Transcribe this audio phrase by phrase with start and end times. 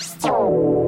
[0.00, 0.79] 視聴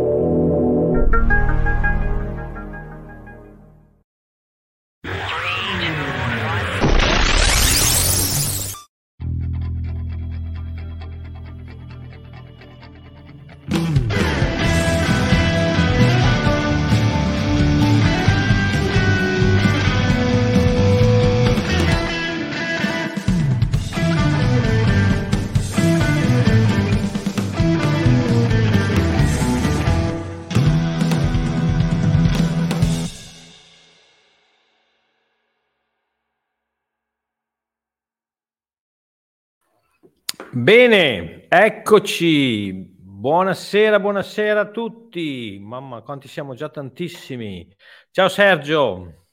[40.54, 42.72] Bene, eccoci.
[42.98, 45.58] Buonasera, buonasera a tutti.
[45.60, 47.74] Mamma, quanti siamo già tantissimi.
[48.10, 49.26] Ciao Sergio.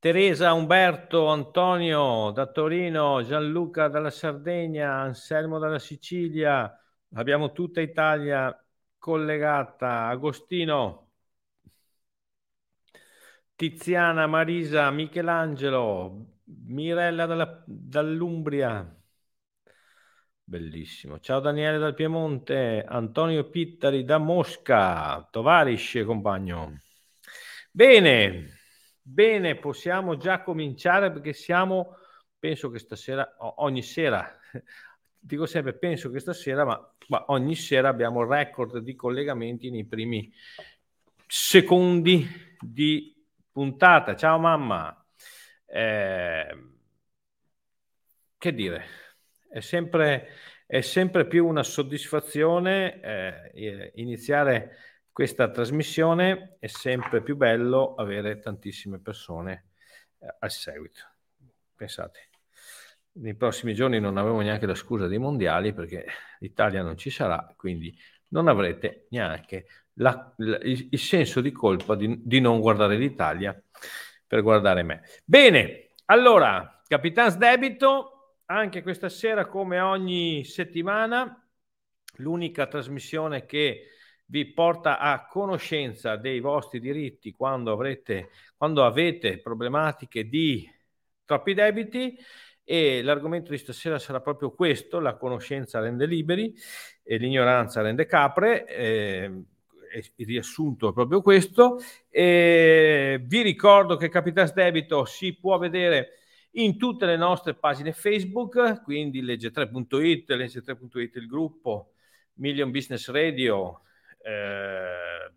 [0.00, 6.72] Teresa, Umberto, Antonio da Torino, Gianluca dalla Sardegna, Anselmo dalla Sicilia.
[7.14, 8.54] Abbiamo tutta Italia
[8.98, 10.06] collegata.
[10.08, 11.10] Agostino,
[13.56, 18.97] Tiziana, Marisa, Michelangelo, Mirella dalla, dall'Umbria.
[20.48, 21.20] Bellissimo.
[21.20, 26.80] Ciao Daniele dal Piemonte, Antonio Pittari da Mosca, Tovarish compagno.
[27.70, 28.58] Bene,
[29.02, 31.98] bene, possiamo già cominciare perché siamo,
[32.38, 34.38] penso che stasera, ogni sera,
[35.18, 40.32] dico sempre penso che stasera, ma, ma ogni sera abbiamo record di collegamenti nei primi
[41.26, 42.26] secondi
[42.58, 43.14] di
[43.52, 44.16] puntata.
[44.16, 44.96] Ciao mamma.
[45.66, 46.56] Eh,
[48.38, 49.07] che dire?
[49.50, 50.28] È sempre,
[50.66, 54.76] è sempre più una soddisfazione eh, iniziare
[55.12, 59.70] questa trasmissione, è sempre più bello avere tantissime persone
[60.18, 61.00] eh, al seguito.
[61.74, 62.28] Pensate,
[63.12, 66.06] nei prossimi giorni non avevo neanche la scusa dei mondiali perché
[66.38, 67.96] l'Italia non ci sarà, quindi
[68.28, 73.60] non avrete neanche la, la, il, il, senso di colpa di, di non guardare l'Italia
[74.26, 75.02] per guardare me.
[75.24, 78.17] Bene, allora, Capitans Debito,
[78.50, 81.46] anche questa sera, come ogni settimana,
[82.16, 83.88] l'unica trasmissione che
[84.26, 90.68] vi porta a conoscenza dei vostri diritti quando, avrete, quando avete problematiche di
[91.24, 92.16] troppi debiti
[92.64, 96.54] e l'argomento di stasera sarà proprio questo, la conoscenza rende liberi
[97.02, 98.66] e l'ignoranza rende capre.
[98.66, 99.42] Eh,
[100.16, 101.78] il riassunto è proprio questo.
[102.10, 106.17] E vi ricordo che Capitas Debito si può vedere
[106.52, 111.92] in tutte le nostre pagine Facebook, quindi legge3.it, legge3.it il gruppo,
[112.34, 113.82] Million Business Radio,
[114.22, 115.30] eh,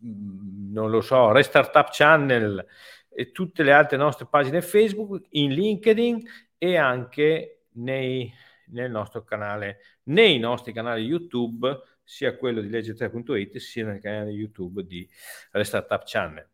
[0.00, 2.66] non lo so, Restartup Channel
[3.08, 6.22] e tutte le altre nostre pagine Facebook, in LinkedIn
[6.56, 8.32] e anche nei,
[8.68, 14.84] nel nostro canale, nei nostri canali YouTube, sia quello di legge3.it sia nel canale YouTube
[14.84, 15.08] di
[15.50, 16.48] Restartup Channel.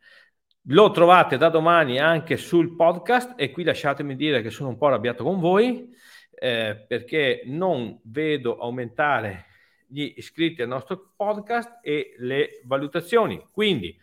[0.62, 4.86] Lo trovate da domani anche sul podcast e qui lasciatemi dire che sono un po'
[4.88, 5.88] arrabbiato con voi
[6.30, 9.46] eh, perché non vedo aumentare
[9.86, 13.42] gli iscritti al nostro podcast e le valutazioni.
[13.50, 13.98] Quindi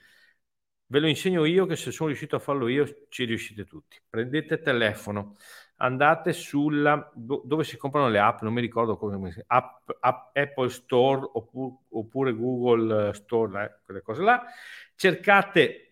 [0.87, 3.97] ve lo insegno io che se sono riuscito a farlo io ci riuscite tutti.
[4.09, 5.35] Prendete telefono,
[5.77, 11.29] andate sulla dove si comprano le app, non mi ricordo come si app Apple Store
[11.33, 14.43] oppure, oppure Google Store, eh, quelle cose là.
[14.95, 15.84] Cercate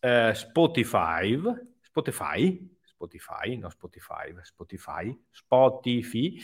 [0.00, 1.40] eh, Spotify,
[1.80, 6.36] Spotify, Spotify, no Spotify, Spotify, Spotify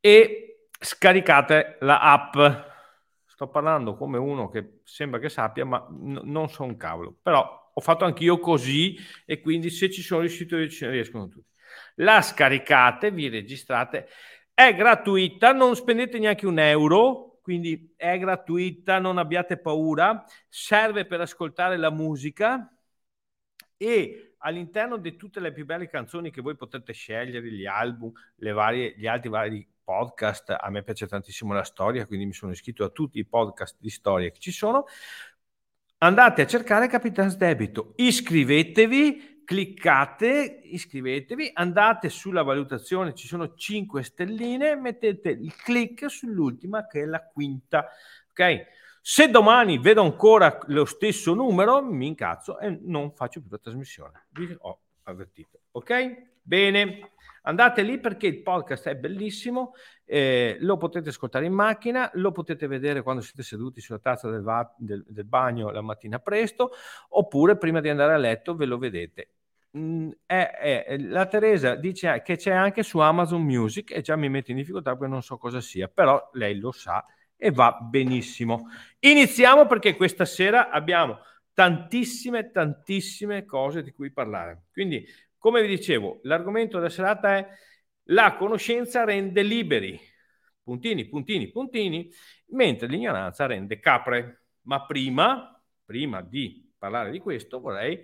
[0.00, 2.36] e scaricate la app.
[3.24, 7.14] Sto parlando come uno che sembra che sappia, ma n- non so un cavolo.
[7.20, 8.96] Però ho fatto anch'io così
[9.26, 11.50] e quindi se ci sono riuscito ci riescono tutti.
[11.96, 14.08] La scaricate, vi registrate,
[14.54, 21.20] è gratuita, non spendete neanche un euro, quindi è gratuita, non abbiate paura, serve per
[21.20, 22.75] ascoltare la musica,
[23.76, 28.94] e all'interno di tutte le più belle canzoni che voi potete scegliere, gli album, varie,
[28.96, 32.88] gli altri vari podcast, a me piace tantissimo la storia, quindi mi sono iscritto a
[32.88, 34.86] tutti i podcast di storia che ci sono.
[35.98, 44.74] Andate a cercare Capitans Debito, iscrivetevi cliccate, iscrivetevi, andate sulla valutazione, ci sono 5 stelline,
[44.74, 47.88] mettete il click sull'ultima che è la quinta,
[48.30, 48.66] ok?
[49.08, 54.26] Se domani vedo ancora lo stesso numero, mi incazzo e non faccio più la trasmissione.
[54.30, 56.40] Vi ho avvertito, ok?
[56.42, 57.12] Bene,
[57.42, 59.74] andate lì perché il podcast è bellissimo,
[60.04, 64.42] eh, lo potete ascoltare in macchina, lo potete vedere quando siete seduti sulla tazza del,
[64.42, 66.72] va- del, del bagno la mattina presto,
[67.10, 69.30] oppure prima di andare a letto ve lo vedete.
[69.78, 74.28] Mm, è, è, la Teresa dice che c'è anche su Amazon Music e già mi
[74.28, 78.68] mette in difficoltà perché non so cosa sia, però lei lo sa e va benissimo.
[79.00, 81.18] Iniziamo perché questa sera abbiamo
[81.52, 84.64] tantissime, tantissime cose di cui parlare.
[84.72, 85.06] Quindi,
[85.38, 87.48] come vi dicevo, l'argomento della serata è
[88.10, 89.98] la conoscenza rende liberi,
[90.62, 92.10] puntini, puntini, puntini,
[92.48, 94.42] mentre l'ignoranza rende capre.
[94.62, 98.02] Ma prima, prima di parlare di questo, vorrei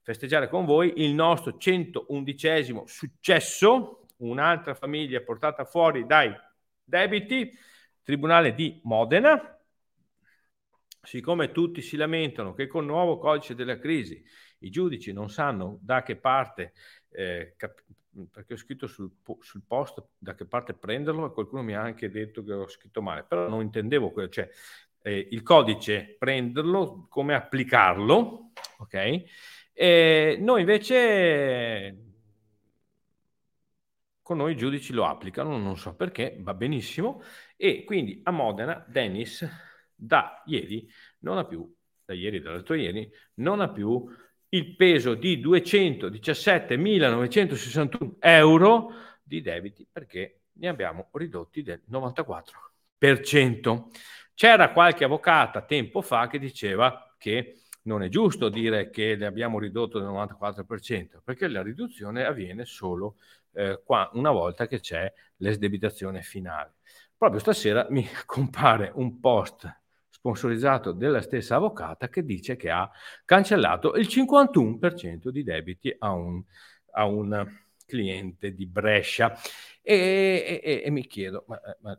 [0.00, 6.32] festeggiare con voi il nostro 111 successo, un'altra famiglia portata fuori dai
[6.82, 7.50] debiti,
[8.04, 9.58] Tribunale di Modena,
[11.02, 14.22] siccome tutti si lamentano che col nuovo codice della crisi
[14.58, 16.74] i giudici non sanno da che parte,
[17.10, 17.82] eh, cap-
[18.30, 19.10] perché ho scritto sul,
[19.40, 23.02] sul, post da che parte prenderlo e qualcuno mi ha anche detto che ho scritto
[23.02, 24.48] male, però non intendevo quello, cioè
[25.02, 29.24] eh, il codice prenderlo, come applicarlo, ok?
[29.72, 31.98] E noi invece
[34.24, 37.22] con noi i giudici lo applicano, non so perché, va benissimo,
[37.56, 39.46] e quindi a Modena Dennis
[39.94, 40.88] da ieri
[41.20, 41.72] non ha più,
[42.04, 44.04] da ieri, dall'altro ieri, non ha più
[44.50, 48.90] il peso di 217.961 euro
[49.22, 53.84] di debiti perché ne abbiamo ridotti del 94%.
[54.34, 59.58] C'era qualche avvocata tempo fa che diceva che non è giusto dire che le abbiamo
[59.58, 63.16] ridotto del 94%, perché la riduzione avviene solo
[63.52, 66.76] eh, qua, una volta che c'è l'esdebitazione finale.
[67.16, 72.90] Proprio stasera mi compare un post sponsorizzato della stessa avvocata che dice che ha
[73.24, 76.42] cancellato il 51% di debiti a un,
[76.92, 77.46] a un
[77.86, 79.36] cliente di Brescia.
[79.82, 81.98] E, e, e mi chiedo, ma, ma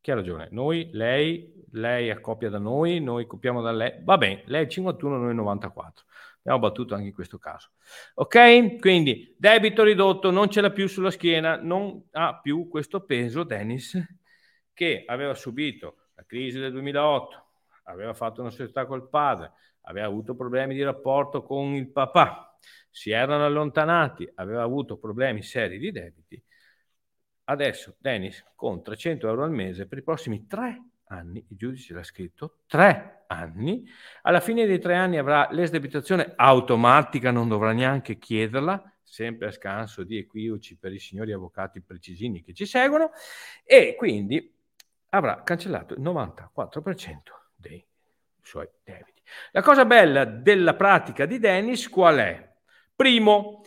[0.00, 0.48] chi ha ragione?
[0.50, 4.00] Noi, lei, lei accoppia da noi, noi copiamo da lei.
[4.02, 6.04] Va bene, lei è 51, noi 94.
[6.40, 7.70] Abbiamo battuto anche in questo caso.
[8.14, 8.78] Ok?
[8.78, 13.98] Quindi debito ridotto, non ce l'ha più sulla schiena, non ha più questo peso Dennis
[14.72, 17.46] che aveva subito la crisi del 2008,
[17.84, 19.52] aveva fatto una società col padre,
[19.82, 22.56] aveva avuto problemi di rapporto con il papà,
[22.88, 26.42] si erano allontanati, aveva avuto problemi seri di debiti
[27.50, 32.02] Adesso Dennis con 300 euro al mese per i prossimi tre anni, il giudice l'ha
[32.02, 33.84] scritto, tre anni,
[34.22, 40.04] alla fine dei tre anni avrà l'esdebitazione automatica, non dovrà neanche chiederla, sempre a scanso
[40.04, 43.10] di equivoci per i signori avvocati precisini che ci seguono,
[43.64, 44.54] e quindi
[45.10, 47.16] avrà cancellato il 94%
[47.56, 47.84] dei
[48.40, 49.22] suoi debiti.
[49.52, 52.48] La cosa bella della pratica di Dennis qual è?
[52.94, 53.62] Primo,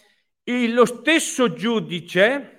[0.46, 2.53] lo stesso giudice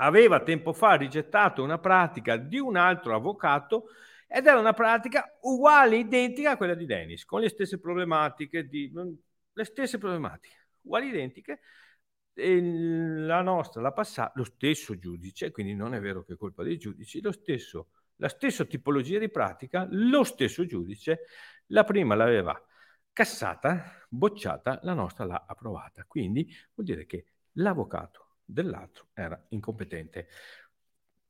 [0.00, 3.88] aveva tempo fa rigettato una pratica di un altro avvocato
[4.26, 8.92] ed era una pratica uguale, identica a quella di Dennis, con le stesse problematiche, di,
[9.52, 11.60] le stesse problematiche, uguali, identiche.
[12.32, 16.62] E la nostra l'ha passata lo stesso giudice, quindi non è vero che è colpa
[16.62, 21.26] dei giudici, lo stesso, la stessa tipologia di pratica, lo stesso giudice,
[21.66, 22.58] la prima l'aveva
[23.12, 26.04] cassata, bocciata, la nostra l'ha approvata.
[26.06, 30.28] Quindi vuol dire che l'avvocato dell'altro era incompetente,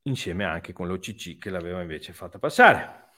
[0.03, 3.13] insieme anche con l'OCC che l'aveva invece fatta passare.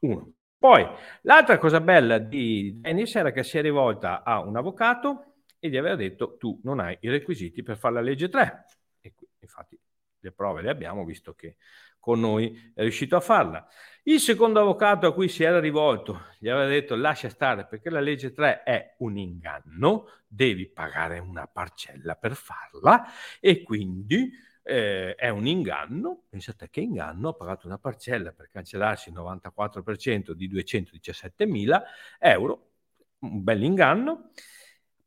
[0.00, 0.32] Uno.
[0.58, 0.84] Poi,
[1.22, 5.76] l'altra cosa bella di Dennis era che si è rivolta a un avvocato e gli
[5.76, 8.64] aveva detto tu non hai i requisiti per fare la legge 3.
[9.00, 9.78] E qui, infatti
[10.20, 11.56] le prove le abbiamo visto che
[11.98, 13.66] con noi è riuscito a farla.
[14.04, 18.00] Il secondo avvocato a cui si era rivolto gli aveva detto lascia stare perché la
[18.00, 23.04] legge 3 è un inganno, devi pagare una parcella per farla
[23.40, 24.30] e quindi
[24.62, 30.32] eh, è un inganno, pensate che inganno, ha pagato una parcella per cancellarsi il 94%
[30.32, 31.82] di 217 mila
[32.18, 32.72] euro,
[33.20, 34.30] un bel inganno.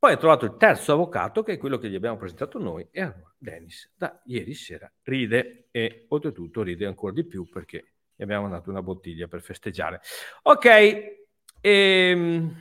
[0.02, 3.02] Poi ha trovato il terzo avvocato, che è quello che gli abbiamo presentato noi, e
[3.02, 8.50] allora Dennis da ieri sera ride e oltretutto ride ancora di più perché gli abbiamo
[8.50, 10.02] dato una bottiglia per festeggiare.
[10.42, 11.18] Ok,
[11.62, 12.56] ehm,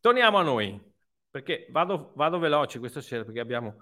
[0.00, 0.82] torniamo a noi,
[1.30, 3.76] perché vado, vado veloce questa sera perché abbiamo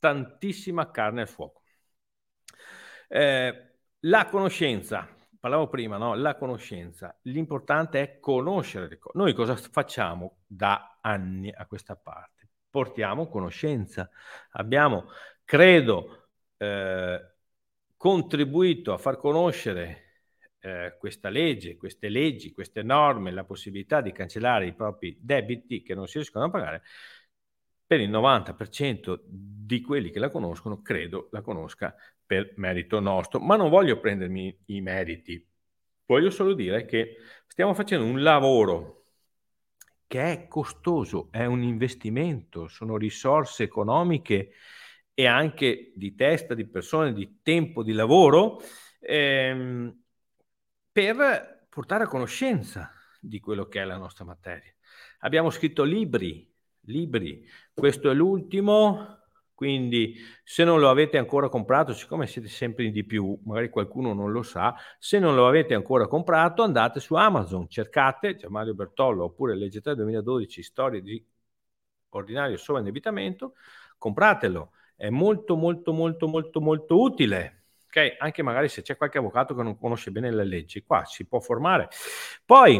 [0.00, 1.62] tantissima carne al fuoco.
[3.06, 5.15] Eh, la conoscenza,
[5.46, 6.14] parlavo prima, no?
[6.14, 7.16] La conoscenza.
[7.22, 9.16] L'importante è conoscere le cose.
[9.16, 12.34] Noi cosa facciamo da anni a questa parte?
[12.68, 14.10] portiamo conoscenza.
[14.50, 15.06] Abbiamo,
[15.44, 17.34] credo, eh,
[17.96, 20.24] contribuito a far conoscere
[20.58, 25.94] eh, questa legge, queste leggi, queste norme, la possibilità di cancellare i propri debiti che
[25.94, 26.82] non si riescono a pagare,
[27.86, 31.94] per il 90% di quelli che la conoscono, credo la conosca
[32.26, 35.44] per merito nostro, ma non voglio prendermi i meriti,
[36.06, 37.16] voglio solo dire che
[37.46, 39.04] stiamo facendo un lavoro
[40.06, 44.52] che è costoso, è un investimento, sono risorse economiche
[45.14, 48.60] e anche di testa, di persone, di tempo, di lavoro,
[49.00, 50.02] ehm,
[50.92, 54.72] per portare a conoscenza di quello che è la nostra materia.
[55.20, 56.48] Abbiamo scritto libri,
[56.82, 59.25] libri, questo è l'ultimo,
[59.56, 64.12] quindi se non lo avete ancora comprato, siccome siete sempre in di più, magari qualcuno
[64.12, 69.24] non lo sa, se non lo avete ancora comprato andate su Amazon, cercate Gianmario Bertollo
[69.24, 71.26] oppure Legge 3 2012 Storie di
[72.10, 73.54] ordinario sovraindebitamento,
[73.96, 77.64] compratelo, è molto molto molto molto molto utile.
[77.86, 78.14] Okay?
[78.18, 81.40] Anche magari se c'è qualche avvocato che non conosce bene le leggi, qua si può
[81.40, 81.88] formare.
[82.44, 82.78] Poi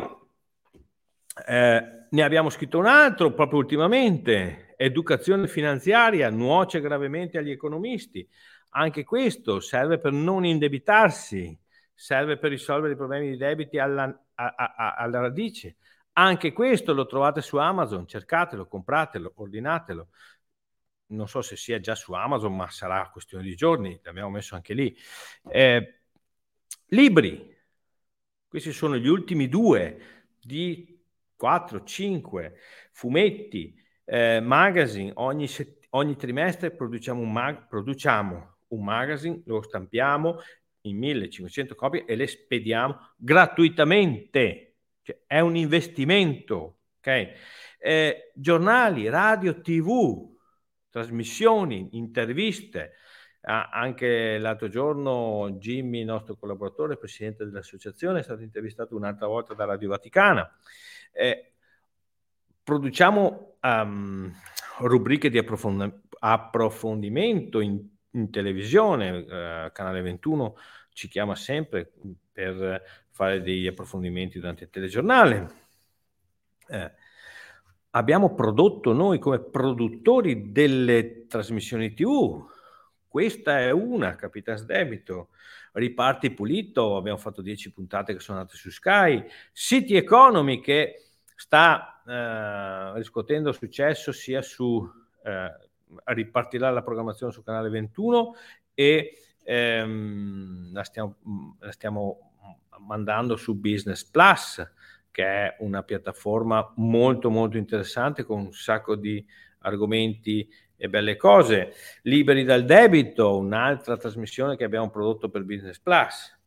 [1.47, 8.27] eh, ne abbiamo scritto un altro proprio ultimamente, educazione finanziaria nuoce gravemente agli economisti.
[8.71, 11.55] Anche questo serve per non indebitarsi,
[11.93, 14.05] serve per risolvere i problemi di debiti alla,
[14.35, 15.77] a, a, alla radice.
[16.13, 20.09] Anche questo lo trovate su Amazon, cercatelo, compratelo, ordinatelo.
[21.09, 24.73] Non so se sia già su Amazon, ma sarà questione di giorni, l'abbiamo messo anche
[24.73, 24.97] lì.
[25.51, 26.01] Eh,
[26.87, 27.55] libri,
[28.49, 30.96] questi sono gli ultimi due di
[31.37, 32.55] 4, 5
[32.93, 33.75] fumetti,
[34.05, 40.41] eh, magazine, ogni, set- ogni, trimestre produciamo un, mag- produciamo un magazine, lo stampiamo
[40.83, 44.77] in 1500 copie e le spediamo gratuitamente.
[45.03, 47.29] Cioè, è un investimento, ok?
[47.79, 50.35] Eh, giornali, radio, tv,
[50.91, 52.95] trasmissioni, interviste.
[53.43, 59.65] Ah, anche l'altro giorno Jimmy, nostro collaboratore, presidente dell'associazione, è stato intervistato un'altra volta da
[59.65, 60.51] Radio Vaticana.
[61.17, 61.53] Eh,
[62.63, 64.33] produciamo um,
[64.79, 67.81] rubriche di approfond- approfondimento in,
[68.11, 70.57] in televisione, uh, Canale 21
[70.97, 71.93] ci chiama sempre
[72.33, 75.51] per fare degli approfondimenti durante il telegiornale.
[76.69, 76.93] Eh,
[77.91, 82.47] abbiamo prodotto noi come produttori delle trasmissioni TV.
[83.07, 85.29] Questa è una, Capitans Debito.
[85.73, 89.23] Riparti Pulito, abbiamo fatto 10 puntate che sono andate su Sky.
[89.53, 91.06] City Economy che
[91.37, 94.85] sta eh, riscuotendo successo sia su
[95.23, 95.53] eh,
[96.05, 98.35] ripartirà la programmazione su canale 21
[98.75, 101.17] e ehm, la, stiamo,
[101.61, 102.33] la stiamo
[102.81, 104.67] mandando su Business Plus
[105.11, 109.25] che è una piattaforma molto molto interessante con un sacco di
[109.61, 111.73] argomenti e belle cose.
[112.03, 116.39] Liberi dal debito, un'altra trasmissione che abbiamo prodotto per Business Plus.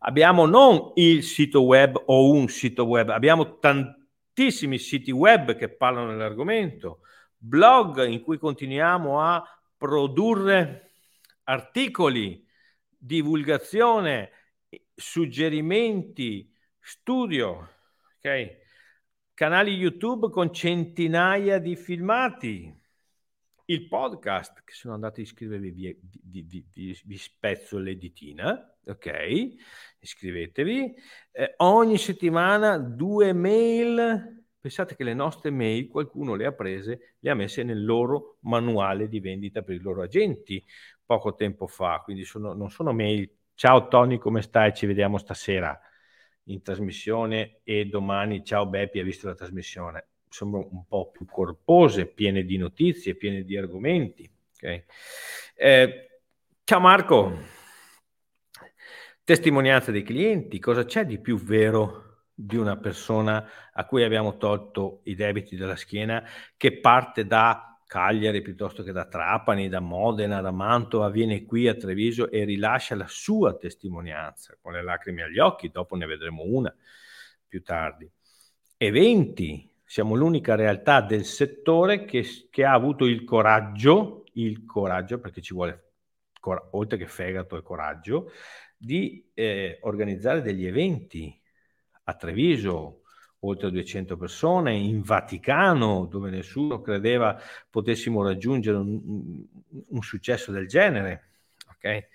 [0.00, 4.05] Abbiamo non il sito web o un sito web, abbiamo tantissimi
[4.36, 7.00] tantissimi siti web che parlano dell'argomento,
[7.38, 9.42] blog in cui continuiamo a
[9.78, 10.90] produrre
[11.44, 12.46] articoli,
[12.98, 14.30] divulgazione,
[14.94, 17.70] suggerimenti, studio,
[18.18, 18.58] ok?
[19.32, 22.78] Canali YouTube con centinaia di filmati,
[23.68, 25.98] il podcast, che sono andato a iscrivervi, vi,
[26.42, 29.54] vi, vi, vi, spezzo l'editina, ok?
[30.06, 30.94] Iscrivetevi.
[31.32, 34.44] Eh, ogni settimana due mail.
[34.60, 39.08] Pensate che le nostre mail qualcuno le ha prese, le ha messe nel loro manuale
[39.08, 40.64] di vendita per i loro agenti
[41.04, 42.00] poco tempo fa.
[42.02, 43.30] Quindi sono, non sono mail.
[43.54, 44.74] Ciao Tony, come stai?
[44.74, 45.78] Ci vediamo stasera
[46.48, 50.08] in trasmissione e domani ciao Beppi, hai visto la trasmissione?
[50.28, 54.30] Sono un po' più corpose, piene di notizie, piene di argomenti.
[54.56, 54.84] Okay?
[55.54, 56.20] Eh,
[56.64, 57.55] ciao Marco.
[59.26, 65.00] Testimonianza dei clienti, cosa c'è di più vero di una persona a cui abbiamo tolto
[65.06, 66.22] i debiti dalla schiena
[66.56, 71.74] che parte da Cagliari piuttosto che da Trapani, da Modena, da Mantova, viene qui a
[71.74, 76.72] Treviso e rilascia la sua testimonianza con le lacrime agli occhi, dopo ne vedremo una
[77.48, 78.08] più tardi.
[78.76, 85.40] Eventi, siamo l'unica realtà del settore che, che ha avuto il coraggio, il coraggio perché
[85.40, 85.94] ci vuole,
[86.70, 88.30] oltre che fegato e coraggio,
[88.76, 91.40] di eh, organizzare degli eventi
[92.04, 93.02] a Treviso,
[93.40, 97.40] oltre 200 persone, in Vaticano, dove nessuno credeva
[97.70, 99.44] potessimo raggiungere un,
[99.88, 101.30] un successo del genere.
[101.76, 102.06] Okay?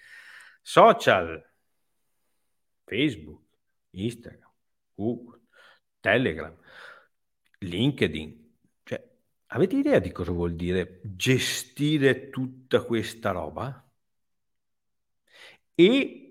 [0.62, 1.44] Social,
[2.86, 3.41] Facebook,
[3.91, 4.51] Instagram,
[4.94, 5.39] Google,
[6.00, 6.56] Telegram,
[7.60, 8.50] LinkedIn.
[8.84, 9.08] Cioè,
[9.48, 13.86] Avete idea di cosa vuol dire gestire tutta questa roba?
[15.75, 16.31] E,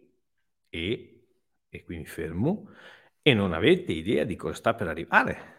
[0.71, 1.25] e,
[1.69, 2.71] e qui mi fermo,
[3.21, 5.59] e non avete idea di cosa sta per arrivare.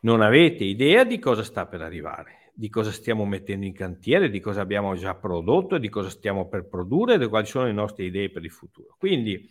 [0.00, 4.38] Non avete idea di cosa sta per arrivare, di cosa stiamo mettendo in cantiere, di
[4.38, 8.30] cosa abbiamo già prodotto, di cosa stiamo per produrre, di quali sono le nostre idee
[8.30, 8.94] per il futuro.
[8.98, 9.48] Quindi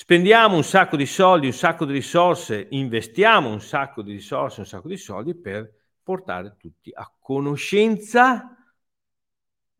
[0.00, 4.66] Spendiamo un sacco di soldi, un sacco di risorse, investiamo un sacco di risorse, un
[4.66, 5.68] sacco di soldi per
[6.04, 8.57] portare tutti a conoscenza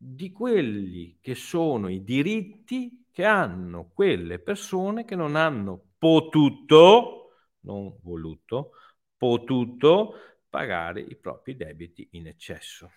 [0.01, 7.97] di quelli che sono i diritti che hanno quelle persone che non hanno potuto, non
[8.01, 8.71] voluto,
[9.17, 10.13] potuto
[10.49, 12.89] pagare i propri debiti in eccesso.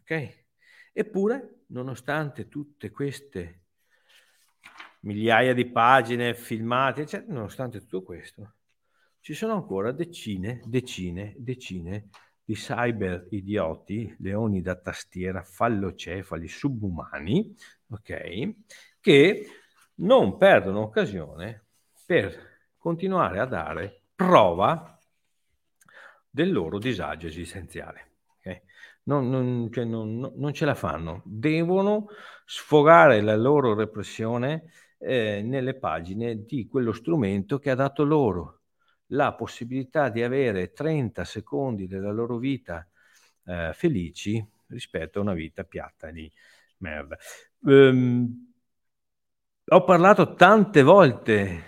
[0.00, 0.46] Ok?
[0.92, 3.66] Eppure, nonostante tutte queste
[5.02, 8.54] migliaia di pagine, filmati, eccetera, nonostante tutto questo,
[9.20, 12.08] ci sono ancora decine, decine, decine
[12.48, 17.54] di cyber idioti, leoni da tastiera, fallocefali, subumani,
[17.90, 18.54] ok,
[19.00, 19.46] che
[19.96, 21.66] non perdono occasione
[22.06, 24.98] per continuare a dare prova
[26.30, 28.12] del loro disagio esistenziale.
[28.38, 28.62] Okay?
[29.02, 32.06] Non, non, cioè non, non, ce la fanno, devono
[32.46, 38.57] sfogare la loro repressione eh, nelle pagine di quello strumento che ha dato loro
[39.08, 42.86] la possibilità di avere 30 secondi della loro vita
[43.44, 46.30] eh, felici rispetto a una vita piatta di
[46.78, 47.16] merda.
[47.60, 48.52] Um,
[49.70, 51.64] ho parlato tante volte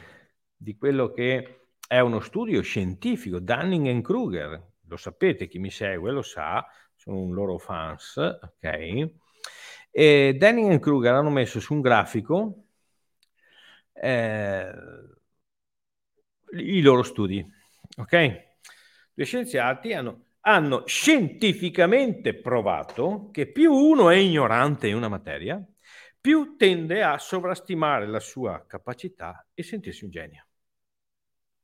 [0.56, 6.11] di quello che è uno studio scientifico, Dunning e Kruger, lo sapete, chi mi segue
[6.12, 9.11] lo sa, sono un loro fans, ok?
[9.90, 12.64] E Dunning e Kruger hanno messo su un grafico
[13.92, 14.73] eh,
[16.52, 17.45] i loro studi.
[17.99, 18.49] Ok?
[19.14, 25.62] Gli scienziati hanno, hanno scientificamente provato che più uno è ignorante in una materia,
[26.20, 30.46] più tende a sovrastimare la sua capacità e sentirsi un genio.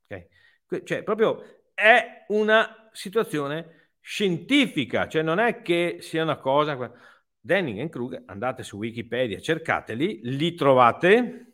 [0.05, 0.83] Okay?
[0.83, 6.91] Cioè, proprio è una situazione scientifica, cioè non è che sia una cosa...
[7.47, 11.46] Denning e Krug, andate su Wikipedia, cercateli, li trovate,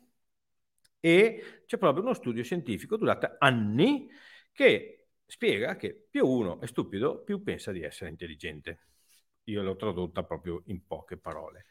[1.06, 4.10] e c'è proprio uno studio scientifico durato anni
[4.54, 8.88] che spiega che più uno è stupido, più pensa di essere intelligente.
[9.46, 11.66] Io l'ho tradotta proprio in poche parole.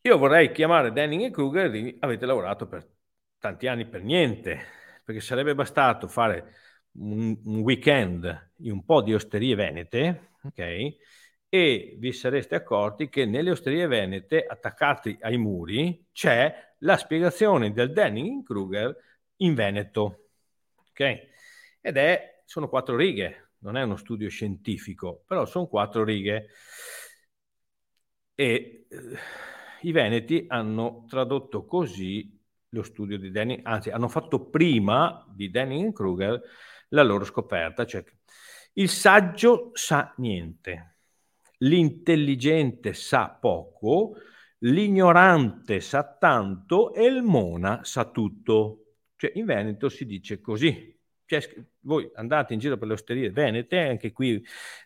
[0.00, 2.84] Io vorrei chiamare Denning e Kruger e dire avete lavorato per
[3.38, 4.58] tanti anni per niente,
[5.04, 6.54] perché sarebbe bastato fare
[6.94, 10.96] un, un weekend in un po' di osterie venete, ok?
[11.54, 17.92] E vi sareste accorti che nelle osterie venete, attaccate ai muri, c'è la spiegazione del
[17.92, 18.96] Denning-Kruger
[19.36, 20.28] in Veneto.
[20.88, 21.28] Ok?
[21.82, 26.48] Ed è, sono quattro righe, non è uno studio scientifico, però sono quattro righe.
[28.34, 29.18] E eh,
[29.82, 32.34] i Veneti hanno tradotto così
[32.70, 36.40] lo studio di Denning, anzi hanno fatto prima di Denning-Kruger
[36.88, 38.02] la loro scoperta, cioè
[38.72, 40.91] il saggio sa niente,
[41.62, 44.16] l'intelligente sa poco,
[44.58, 48.78] l'ignorante sa tanto e il mona sa tutto.
[49.16, 50.90] Cioè in Veneto si dice così.
[51.24, 51.40] Cioè,
[51.80, 54.34] voi andate in giro per le osterie venete, anche qui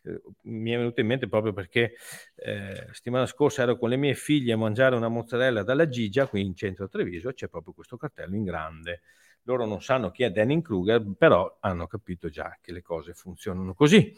[0.05, 1.95] eh, mi è venuto in mente proprio perché
[2.37, 6.43] eh, settimana scorsa ero con le mie figlie a mangiare una mozzarella dalla Gigia, qui
[6.43, 9.01] in centro a Treviso, c'è proprio questo cartello in grande.
[9.43, 13.75] Loro non sanno chi è Denning Kruger, però hanno capito già che le cose funzionano
[13.75, 14.13] così.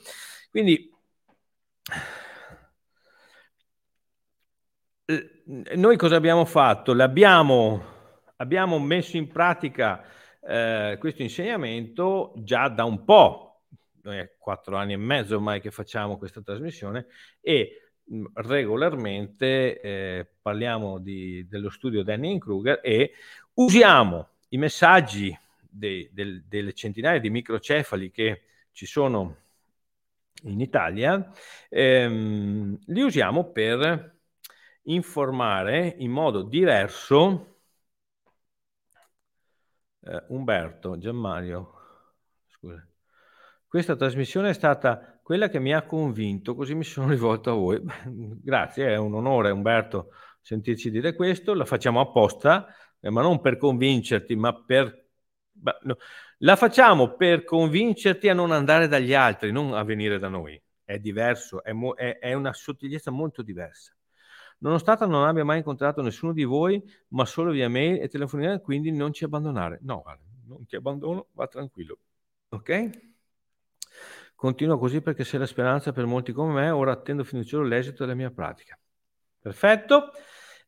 [0.51, 0.91] Quindi
[5.77, 6.93] noi cosa abbiamo fatto?
[6.93, 7.83] L'abbiamo,
[8.37, 10.05] abbiamo messo in pratica
[10.47, 13.63] eh, questo insegnamento già da un po',
[14.03, 17.07] noi è quattro anni e mezzo ormai che facciamo questa trasmissione
[17.41, 23.13] e mh, regolarmente eh, parliamo di, dello studio Danny Kruger e
[23.55, 28.43] usiamo i messaggi de, de, delle centinaia di microcefali che
[28.73, 29.37] ci sono
[30.43, 31.33] in Italia,
[31.71, 34.18] ehm, li usiamo per
[34.89, 37.59] informare in modo diverso
[40.01, 41.73] eh, Umberto, Gianmario,
[42.47, 42.87] scusa.
[43.67, 47.81] Questa trasmissione è stata quella che mi ha convinto, così mi sono rivolto a voi.
[48.07, 52.67] Grazie, è un onore Umberto sentirci dire questo, la facciamo apposta,
[53.01, 55.07] eh, ma non per convincerti, ma per...
[55.53, 55.97] Beh, no.
[56.43, 60.61] La facciamo per convincerti a non andare dagli altri, non a venire da noi.
[60.85, 63.98] È diverso, è, mo- è, è una sottigliezza molto diversa.
[64.59, 68.91] Nonostante non abbia mai incontrato nessuno di voi, ma solo via mail e telefonina, quindi
[68.91, 69.79] non ci abbandonare.
[69.83, 71.99] No, guarda, non ti abbandono, va tranquillo.
[72.49, 72.91] Ok?
[74.35, 78.17] Continua così perché sei la speranza per molti come me, ora attendo fiducioso l'esito della
[78.17, 78.79] mia pratica.
[79.41, 80.11] Perfetto.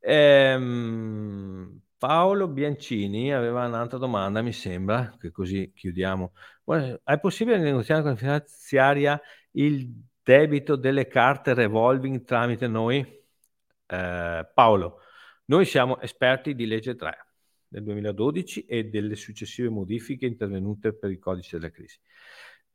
[0.00, 6.32] Ehm, Paolo Biancini aveva un'altra domanda, mi sembra, che così chiudiamo.
[7.04, 9.20] È possibile negoziare con la finanziaria
[9.52, 9.88] il
[10.22, 13.18] debito delle carte revolving tramite noi?
[13.90, 15.00] Eh, Paolo,
[15.46, 17.26] noi siamo esperti di legge 3
[17.66, 21.98] del 2012 e delle successive modifiche intervenute per il codice della crisi.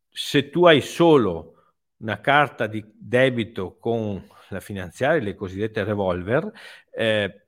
[0.10, 1.54] Se tu hai solo
[1.97, 6.51] una carta di debito con la finanziaria, le cosiddette revolver,
[6.91, 7.47] eh,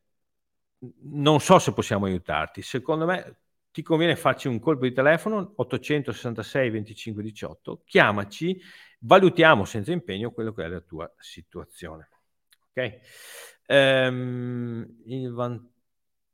[1.02, 2.62] non so se possiamo aiutarti.
[2.62, 3.40] Secondo me
[3.72, 8.60] ti conviene farci un colpo di telefono 866 25 18, chiamaci,
[9.00, 12.10] valutiamo senza impegno quello che è la tua situazione.
[12.70, 13.00] Ok?
[13.68, 15.32] Ehm, il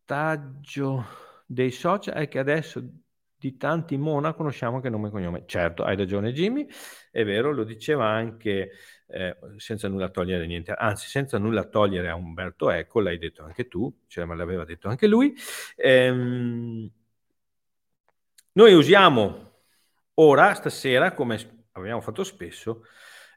[0.05, 1.05] vantaggio
[1.45, 2.81] dei social è che adesso
[3.35, 5.43] di tanti Mona conosciamo anche nome e cognome.
[5.45, 6.65] Certo, hai ragione Jimmy,
[7.11, 8.71] è vero, lo diceva anche
[9.07, 13.67] eh, senza nulla togliere niente, anzi senza nulla togliere a Umberto Eco, l'hai detto anche
[13.67, 15.35] tu, cioè me l'aveva detto anche lui.
[15.75, 16.89] Ehm,
[18.53, 19.51] noi usiamo
[20.15, 22.85] ora, stasera, come abbiamo fatto spesso,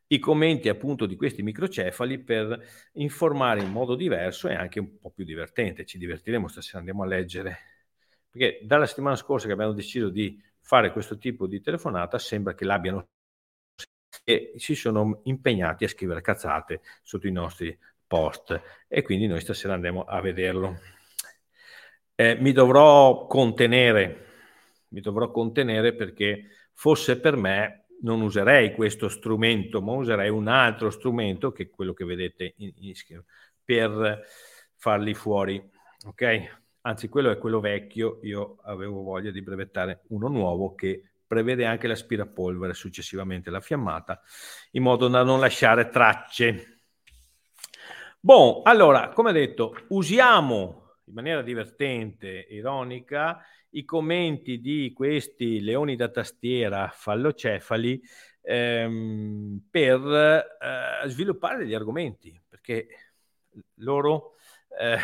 [0.09, 2.59] i commenti appunto di questi microcefali per
[2.93, 5.85] informare in modo diverso e anche un po' più divertente.
[5.85, 7.59] Ci divertiremo stasera, andiamo a leggere,
[8.31, 12.65] perché dalla settimana scorsa che abbiamo deciso di fare questo tipo di telefonata sembra che
[12.65, 13.09] l'abbiano
[14.25, 19.75] e si sono impegnati a scrivere cazzate sotto i nostri post e quindi noi stasera
[19.75, 20.81] andremo a vederlo.
[22.15, 24.27] Eh, mi dovrò contenere,
[24.89, 30.91] mi dovrò contenere perché fosse per me non userei questo strumento, ma userei un altro
[30.91, 33.23] strumento che è quello che vedete in, in
[33.65, 34.25] per
[34.75, 35.63] farli fuori.
[36.07, 36.65] Ok?
[36.83, 41.89] Anzi, quello è quello vecchio, io avevo voglia di brevettare uno nuovo che prevede anche
[41.89, 44.23] l'aspirapolvere successivamente la fiammata,
[44.73, 46.83] in modo da non lasciare tracce.
[48.21, 53.41] Bon, allora, come detto, usiamo in maniera divertente, ironica,
[53.77, 58.03] i commenti di questi leoni da tastiera fallocefali
[58.43, 62.87] ehm, per eh, sviluppare degli argomenti, perché
[63.77, 64.35] loro,
[64.79, 64.99] eh,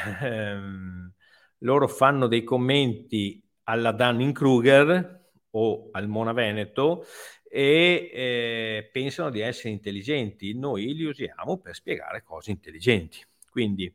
[1.58, 7.04] loro fanno dei commenti alla Dunning-Kruger o al Mona Veneto
[7.48, 10.54] e eh, pensano di essere intelligenti.
[10.54, 13.22] Noi li usiamo per spiegare cose intelligenti.
[13.50, 13.92] Quindi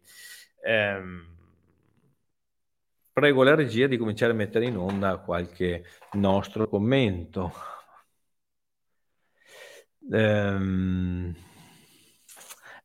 [0.63, 1.36] ehm,
[3.17, 7.51] prego la regia di cominciare a mettere in onda qualche nostro commento.
[10.11, 11.35] Ehm,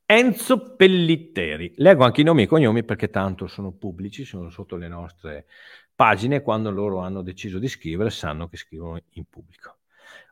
[0.07, 1.75] Enzo Pellitteri.
[1.77, 5.45] Leggo anche i nomi e i cognomi perché tanto sono pubblici, sono sotto le nostre
[5.95, 6.41] pagine.
[6.41, 9.81] Quando loro hanno deciso di scrivere, sanno che scrivono in pubblico.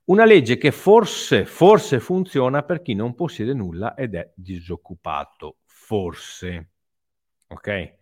[0.04, 5.58] Una legge che forse, forse funziona per chi non possiede nulla ed è disoccupato.
[5.66, 6.70] Forse.
[7.48, 7.98] Ok?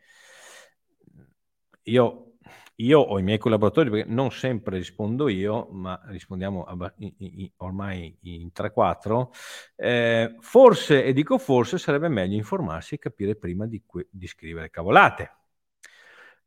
[1.89, 2.35] Io,
[2.77, 7.51] io ho i miei collaboratori, perché non sempre rispondo io, ma rispondiamo a, in, in,
[7.59, 9.29] ormai in 3-4,
[9.77, 15.33] eh, forse, e dico forse, sarebbe meglio informarsi e capire prima di, di scrivere cavolate.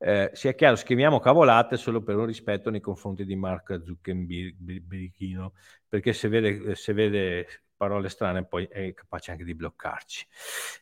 [0.03, 5.51] Eh, sia chiaro, scriviamo cavolate solo per un rispetto nei confronti di Mark Zuckerberg,
[5.87, 10.27] perché se vede, se vede, parole strane poi è capace anche di bloccarci.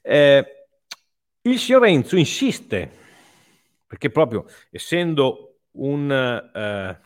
[0.02, 0.68] Eh,
[1.42, 3.08] il signor Renzo insiste
[3.90, 7.00] perché proprio essendo un eh,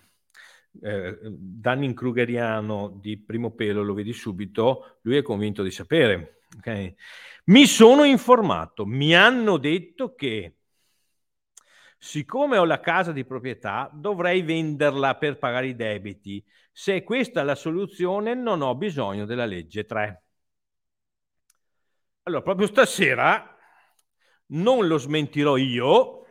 [0.82, 6.42] eh, Dunning-Krugeriano di primo pelo, lo vedi subito, lui è convinto di sapere.
[6.58, 6.94] Okay?
[7.46, 10.58] Mi sono informato, mi hanno detto che
[11.98, 16.44] siccome ho la casa di proprietà, dovrei venderla per pagare i debiti.
[16.70, 20.24] Se è questa la soluzione, non ho bisogno della legge 3.
[22.24, 23.58] Allora, proprio stasera
[24.48, 26.23] non lo smentirò io,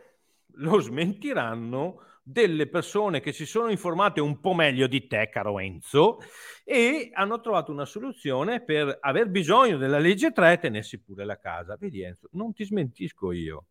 [0.55, 6.19] lo smentiranno delle persone che si sono informate un po' meglio di te, caro Enzo,
[6.65, 11.39] e hanno trovato una soluzione per aver bisogno della legge 3 e tenersi pure la
[11.39, 11.77] casa.
[11.77, 13.67] Vedi Enzo, non ti smentisco io,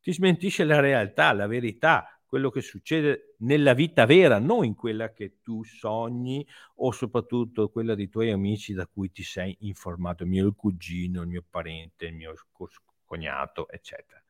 [0.00, 5.12] ti smentisce la realtà, la verità, quello che succede nella vita vera, non in quella
[5.12, 10.28] che tu sogni o soprattutto quella dei tuoi amici da cui ti sei informato, il
[10.28, 12.34] mio cugino, il mio parente, il mio
[13.04, 14.20] cognato, eccetera.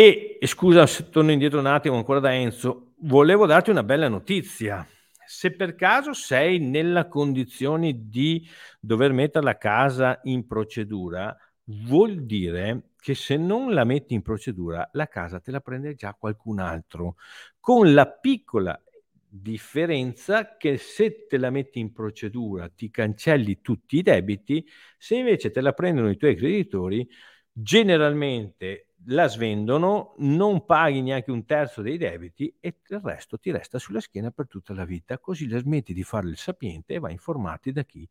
[0.00, 4.86] E, scusa se torno indietro un attimo ancora da Enzo, volevo darti una bella notizia.
[5.26, 8.46] Se per caso sei nella condizione di
[8.78, 14.88] dover mettere la casa in procedura, vuol dire che se non la metti in procedura,
[14.92, 17.16] la casa te la prende già qualcun altro,
[17.58, 18.80] con la piccola
[19.28, 24.64] differenza che se te la metti in procedura ti cancelli tutti i debiti,
[24.96, 27.04] se invece te la prendono i tuoi creditori,
[27.50, 33.78] generalmente la svendono, non paghi neanche un terzo dei debiti e il resto ti resta
[33.78, 37.12] sulla schiena per tutta la vita, così la smetti di fare il sapiente e vai
[37.12, 38.08] informarti da chi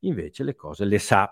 [0.00, 1.30] invece le cose le sa.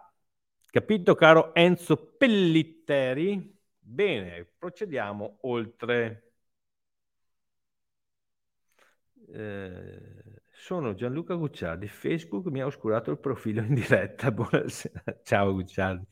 [0.70, 3.58] Capito caro Enzo Pellitteri?
[3.78, 6.32] Bene, procediamo oltre.
[9.34, 10.31] Eh,
[10.62, 14.30] sono Gianluca Gucciardi, Facebook mi ha oscurato il profilo in diretta.
[14.30, 15.18] Buonasera.
[15.24, 16.06] Ciao Gucciardi.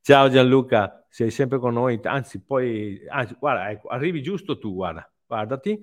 [0.00, 5.12] Ciao Gianluca, sei sempre con noi, anzi poi, anzi, guarda, ecco, arrivi giusto tu, guarda,
[5.26, 5.78] guardati.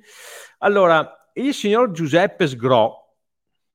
[0.58, 3.18] Allora, il signor Giuseppe Sgro,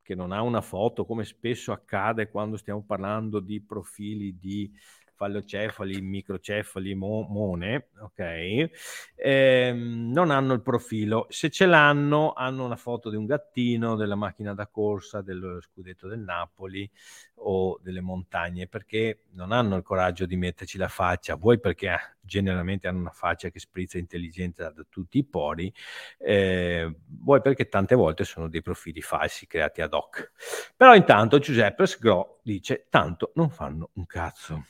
[0.03, 4.69] che non ha una foto come spesso accade quando stiamo parlando di profili di
[5.15, 8.71] fallocefali, microcefali, mo- mone, ok?
[9.17, 11.27] Ehm, non hanno il profilo.
[11.31, 16.09] Se ce l'hanno, hanno una foto di un gattino, della macchina da corsa, dello scudetto
[16.09, 16.91] del Napoli
[17.37, 22.01] o delle montagne, perché non hanno il coraggio di metterci la faccia, vuoi perché ah,
[22.21, 25.73] generalmente hanno una faccia che sprizza intelligenza da tutti i pori,
[26.19, 30.33] eh, vuoi perché tante volte sono dei profili falsi creati ad hoc.
[30.77, 34.65] Però intanto Giuseppe Sgro dice, tanto non fanno un cazzo.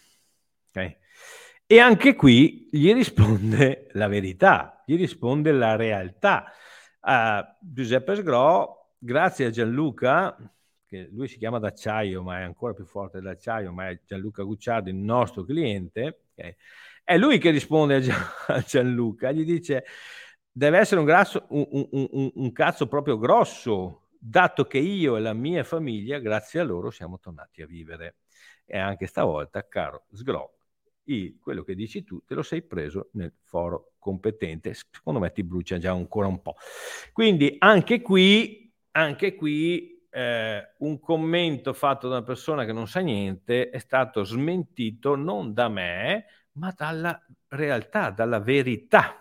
[0.74, 0.96] Okay?
[1.66, 6.52] E anche qui gli risponde la verità, gli risponde la realtà.
[7.00, 10.36] Uh, Giuseppe Sgro, grazie a Gianluca,
[10.84, 14.90] che lui si chiama d'acciaio, ma è ancora più forte dell'acciaio, ma è Gianluca Gucciardi,
[14.90, 16.56] il nostro cliente, okay?
[17.04, 19.84] è lui che risponde a, Gian, a, Gianluca, gli dice
[20.50, 25.32] deve essere un, grasso, un, un, un cazzo proprio grosso, dato che io e la
[25.34, 28.16] mia famiglia, grazie a loro, siamo tornati a vivere.
[28.66, 30.54] E anche stavolta, caro Sgro,
[31.04, 34.74] i, quello che dici tu te lo sei preso nel foro competente.
[34.74, 36.56] Secondo me ti brucia già ancora un po'.
[37.12, 43.00] Quindi anche qui, anche qui eh, un commento fatto da una persona che non sa
[43.00, 49.18] niente è stato smentito non da me, ma dalla realtà, dalla verità.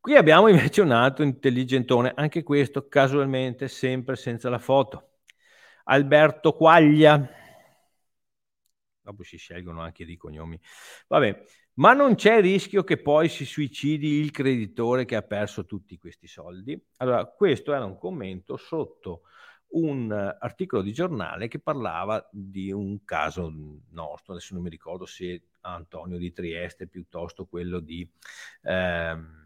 [0.00, 5.18] Qui abbiamo invece un altro intelligentone, anche questo casualmente sempre senza la foto.
[5.84, 7.28] Alberto Quaglia
[9.06, 10.60] dopo si scelgono anche dei cognomi.
[11.06, 15.96] Vabbè, ma non c'è rischio che poi si suicidi il creditore che ha perso tutti
[15.96, 16.80] questi soldi?
[16.96, 19.22] Allora, questo era un commento sotto
[19.68, 23.52] un articolo di giornale che parlava di un caso
[23.90, 28.08] nostro, adesso non mi ricordo se Antonio di Trieste piuttosto quello di,
[28.62, 29.44] ehm,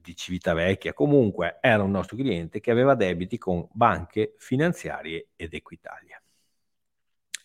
[0.00, 6.20] di Civitavecchia, comunque era un nostro cliente che aveva debiti con banche finanziarie ed Equitalia.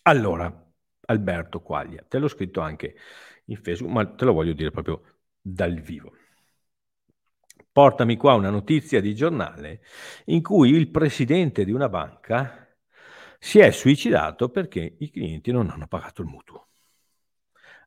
[0.02, 0.69] Allora,
[1.10, 2.04] Alberto Quaglia.
[2.08, 2.96] Te l'ho scritto anche
[3.46, 5.02] in Facebook, ma te lo voglio dire proprio
[5.40, 6.14] dal vivo.
[7.72, 9.82] Portami qua una notizia di giornale
[10.26, 12.68] in cui il presidente di una banca
[13.38, 16.68] si è suicidato perché i clienti non hanno pagato il mutuo.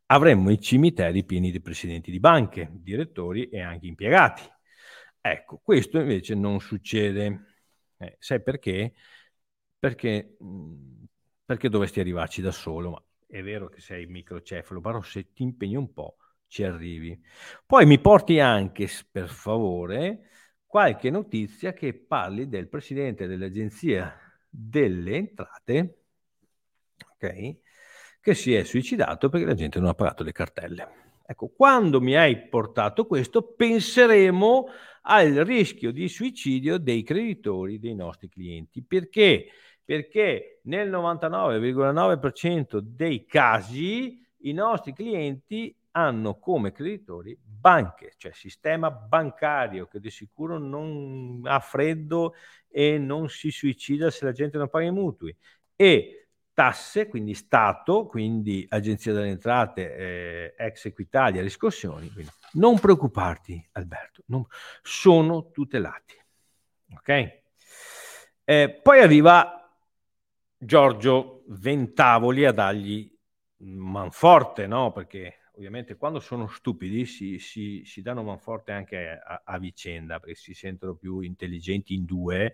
[0.08, 4.44] Avremmo i cimiteri pieni di presidenti di banche, direttori e anche impiegati.
[5.22, 7.46] Ecco, questo invece non succede.
[7.98, 8.94] Eh, sai perché?
[9.80, 10.38] Perché,
[11.46, 13.04] perché dovresti arrivarci da solo, ma
[13.34, 17.20] è vero che sei microcefalo, però se ti impegni un po' ci arrivi.
[17.66, 20.30] Poi mi porti anche, per favore,
[20.68, 24.16] qualche notizia che parli del presidente dell'Agenzia
[24.48, 26.04] delle Entrate,
[27.14, 27.58] ok,
[28.22, 30.88] che si è suicidato perché la gente non ha pagato le cartelle.
[31.26, 34.68] Ecco, quando mi hai portato questo, penseremo
[35.02, 38.84] al rischio di suicidio dei creditori dei nostri clienti.
[38.84, 39.48] Perché?
[39.86, 49.88] Perché nel 99,9% dei casi i nostri clienti hanno come creditori banche, cioè sistema bancario
[49.88, 52.34] che di sicuro non ha freddo
[52.68, 55.36] e non si suicida se la gente non paga i mutui
[55.76, 62.12] e tasse, quindi Stato, quindi Agenzia delle Entrate, eh, ex Equitalia, riscossioni.
[62.12, 64.46] Quindi non preoccuparti, Alberto, non,
[64.82, 66.16] sono tutelati.
[66.96, 67.42] Ok?
[68.46, 69.63] Eh, poi arriva
[70.66, 73.12] Giorgio Ventavoli a dargli
[73.58, 74.92] manforte, no?
[74.92, 80.36] Perché ovviamente quando sono stupidi si, si, si danno manforte anche a, a, vicenda, perché
[80.36, 82.54] si sentono più intelligenti in due,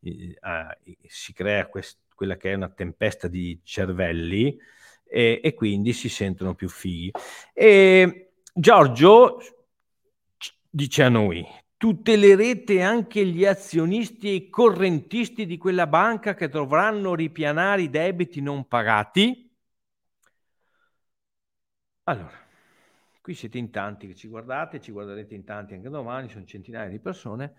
[0.00, 4.56] eh, eh, si crea quest, quella che è una tempesta di cervelli
[5.04, 7.10] e, e quindi si sentono più fighi.
[7.52, 9.38] E Giorgio
[10.70, 17.14] dice a noi, tutelerete anche gli azionisti e i correntisti di quella banca che dovranno
[17.14, 19.44] ripianare i debiti non pagati?
[22.04, 22.32] Allora,
[23.20, 26.88] qui siete in tanti che ci guardate, ci guarderete in tanti anche domani, sono centinaia
[26.88, 27.54] di persone.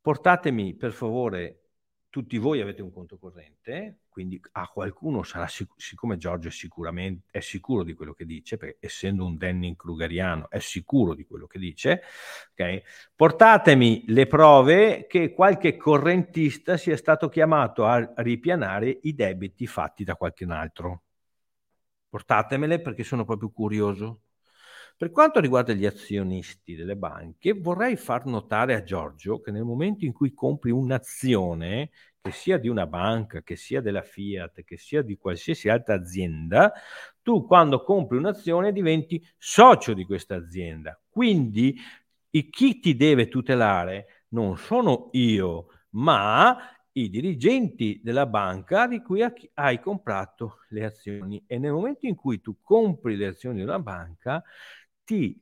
[0.00, 1.62] portatemi per favore
[2.10, 7.26] tutti voi avete un conto corrente, quindi a qualcuno sarà, sic- siccome Giorgio è sicuramente
[7.30, 11.46] è sicuro di quello che dice, perché essendo un Denning Krugeriano è sicuro di quello
[11.46, 12.00] che dice,
[12.52, 12.82] okay?
[13.14, 20.16] portatemi le prove che qualche correntista sia stato chiamato a ripianare i debiti fatti da
[20.16, 21.02] qualcun altro.
[22.08, 24.22] Portatemele perché sono proprio curioso.
[24.98, 30.06] Per quanto riguarda gli azionisti delle banche, vorrei far notare a Giorgio che nel momento
[30.06, 35.02] in cui compri un'azione, che sia di una banca, che sia della Fiat, che sia
[35.02, 36.72] di qualsiasi altra azienda,
[37.20, 40.98] tu quando compri un'azione diventi socio di questa azienda.
[41.10, 41.76] Quindi
[42.48, 46.56] chi ti deve tutelare non sono io, ma
[46.92, 52.40] i dirigenti della banca di cui hai comprato le azioni e nel momento in cui
[52.40, 54.42] tu compri le azioni della banca
[55.06, 55.40] ti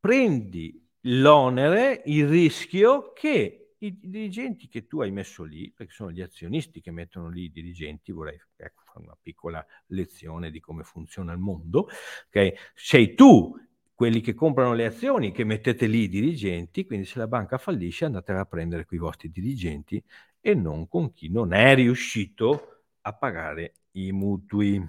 [0.00, 6.22] prendi l'onere, il rischio che i dirigenti che tu hai messo lì, perché sono gli
[6.22, 11.32] azionisti che mettono lì i dirigenti, vorrei ecco, fare una piccola lezione di come funziona
[11.32, 11.88] il mondo,
[12.26, 12.54] okay?
[12.74, 13.54] sei tu
[13.94, 18.06] quelli che comprano le azioni che mettete lì i dirigenti, quindi se la banca fallisce
[18.06, 20.02] andate a prendere quei vostri dirigenti
[20.40, 24.88] e non con chi non è riuscito a pagare i mutui.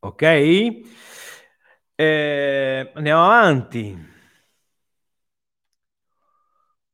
[0.00, 0.24] Ok?
[1.98, 4.14] Eh, andiamo avanti.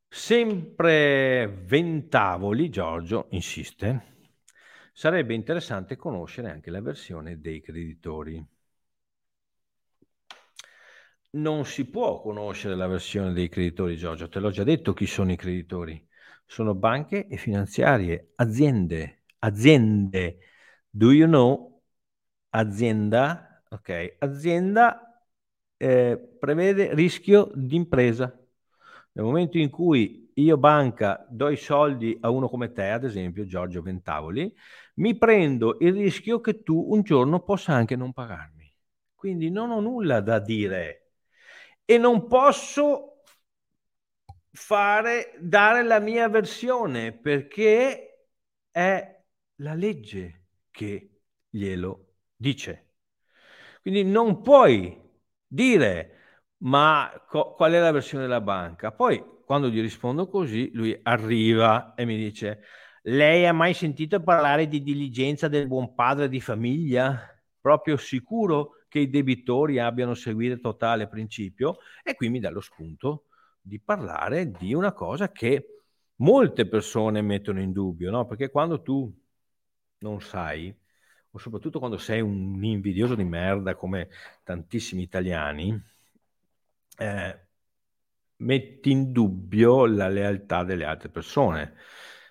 [0.08, 4.28] Sempre Ventavoli, Giorgio insiste,
[4.92, 8.46] sarebbe interessante conoscere anche la versione dei creditori.
[11.34, 15.32] Non si può conoscere la versione dei creditori, Giorgio, te l'ho già detto chi sono
[15.32, 16.06] i creditori.
[16.44, 20.38] Sono banche e finanziarie, aziende, aziende.
[20.90, 21.82] Do you know
[22.50, 23.51] azienda?
[23.72, 25.24] Ok, azienda
[25.78, 28.26] eh, prevede rischio d'impresa.
[29.12, 33.46] Nel momento in cui io banca do i soldi a uno come te, ad esempio
[33.46, 34.54] Giorgio Ventavoli,
[34.96, 38.70] mi prendo il rischio che tu un giorno possa anche non pagarmi.
[39.14, 41.12] Quindi non ho nulla da dire
[41.86, 43.22] e non posso
[44.52, 48.28] fare, dare la mia versione perché
[48.70, 49.22] è
[49.56, 52.91] la legge che glielo dice.
[53.82, 54.98] Quindi non puoi
[55.46, 56.18] dire
[56.62, 58.92] ma co- qual è la versione della banca.
[58.92, 62.60] Poi quando gli rispondo così, lui arriva e mi dice
[63.04, 67.28] lei ha mai sentito parlare di diligenza del buon padre di famiglia?
[67.60, 71.78] Proprio sicuro che i debitori abbiano seguito totale principio?
[72.04, 73.24] E qui mi dà lo spunto
[73.60, 75.66] di parlare di una cosa che
[76.16, 78.26] molte persone mettono in dubbio, no?
[78.26, 79.12] Perché quando tu
[79.98, 80.74] non sai,
[81.34, 84.08] o soprattutto quando sei un invidioso di merda come
[84.44, 85.80] tantissimi italiani,
[86.98, 87.38] eh,
[88.36, 91.74] metti in dubbio la lealtà delle altre persone.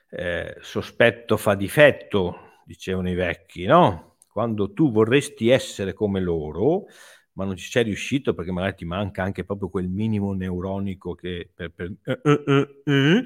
[0.09, 4.17] Eh, sospetto fa difetto, dicevano i vecchi, no?
[4.27, 6.85] Quando tu vorresti essere come loro,
[7.33, 11.49] ma non ci sei riuscito perché magari ti manca anche proprio quel minimo neuronico che
[11.53, 13.23] per, per uh, uh, uh,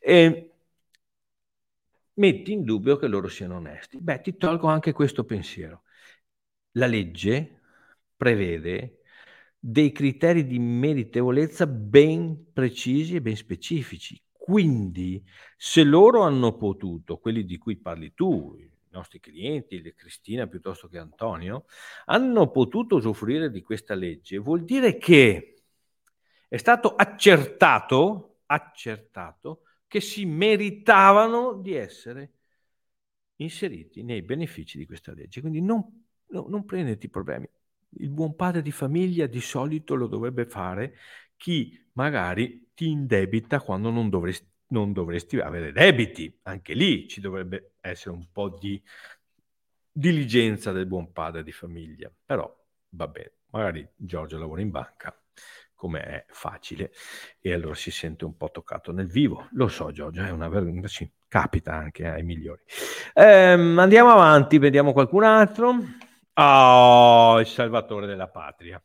[0.00, 0.52] e
[2.18, 3.98] metti in dubbio che loro siano onesti.
[4.00, 5.82] Beh, ti tolgo anche questo pensiero.
[6.72, 7.60] La legge
[8.16, 9.00] prevede
[9.58, 14.20] dei criteri di meritevolezza ben precisi e ben specifici.
[14.32, 15.22] Quindi,
[15.56, 20.98] se loro hanno potuto, quelli di cui parli tu, i nostri clienti, Cristina piuttosto che
[20.98, 21.66] Antonio,
[22.06, 25.62] hanno potuto usufruire di questa legge, vuol dire che
[26.48, 32.32] è stato accertato, accertato che si meritavano di essere
[33.36, 35.40] inseriti nei benefici di questa legge.
[35.40, 35.82] Quindi non,
[36.26, 37.48] no, non prenderti problemi.
[38.00, 40.94] Il buon padre di famiglia di solito lo dovrebbe fare
[41.36, 46.38] chi magari ti indebita quando non dovresti, non dovresti avere debiti.
[46.42, 48.80] Anche lì ci dovrebbe essere un po' di
[49.90, 52.12] diligenza del buon padre di famiglia.
[52.24, 52.54] Però
[52.90, 55.18] va bene, magari Giorgio lavora in banca
[55.78, 56.90] come è facile
[57.40, 59.46] e allora si sente un po' toccato nel vivo.
[59.52, 62.60] Lo so Giorgio, è una ver- sì, capita anche ai migliori.
[63.14, 65.76] Ehm, andiamo avanti, vediamo qualcun altro.
[66.34, 68.82] Oh, il salvatore della patria.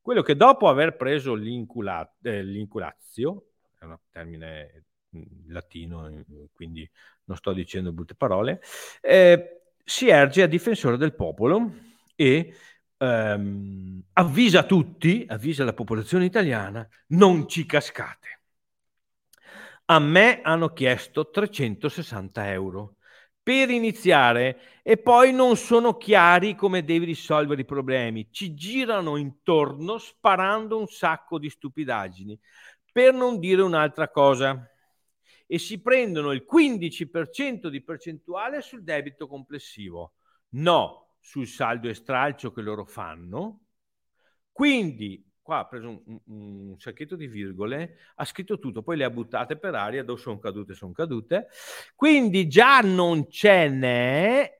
[0.00, 4.84] Quello che dopo aver preso l'incula- eh, l'inculazio, è un termine
[5.46, 6.10] latino,
[6.52, 6.88] quindi
[7.24, 8.60] non sto dicendo brutte parole,
[9.00, 11.72] eh, si erge a difensore del popolo
[12.16, 12.52] e
[12.98, 18.40] ehm, avvisa tutti, avvisa la popolazione italiana, non ci cascate.
[19.86, 22.96] A me hanno chiesto 360 euro
[23.42, 28.28] per iniziare e poi non sono chiari come devi risolvere i problemi.
[28.32, 32.38] Ci girano intorno sparando un sacco di stupidaggini.
[32.90, 34.68] Per non dire un'altra cosa,
[35.46, 40.14] e si prendono il 15% di percentuale sul debito complessivo,
[40.50, 43.64] no sul saldo e stralcio che loro fanno.
[44.52, 46.20] Quindi qua ha preso un, un,
[46.68, 50.38] un, sacchetto di virgole, ha scritto tutto, poi le ha buttate per aria, dove sono
[50.38, 51.48] cadute, sono cadute.
[51.96, 54.58] Quindi già non ce n'è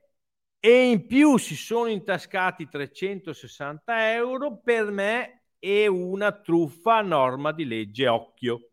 [0.59, 7.53] e in più si sono intascati 360 euro, per me è una truffa a norma
[7.53, 8.71] di legge, occhio.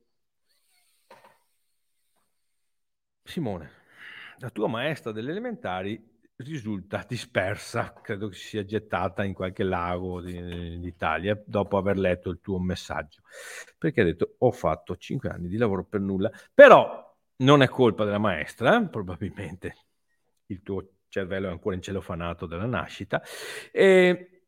[3.23, 3.71] Simone,
[4.39, 10.21] la tua maestra delle elementari risulta dispersa, credo che si sia gettata in qualche lago
[10.21, 13.23] d'Italia dopo aver letto il tuo messaggio,
[13.79, 18.05] perché ha detto ho fatto 5 anni di lavoro per nulla, però non è colpa
[18.05, 19.77] della maestra, probabilmente
[20.47, 23.23] il tuo cervello è ancora incelofanato dalla nascita
[23.71, 24.43] e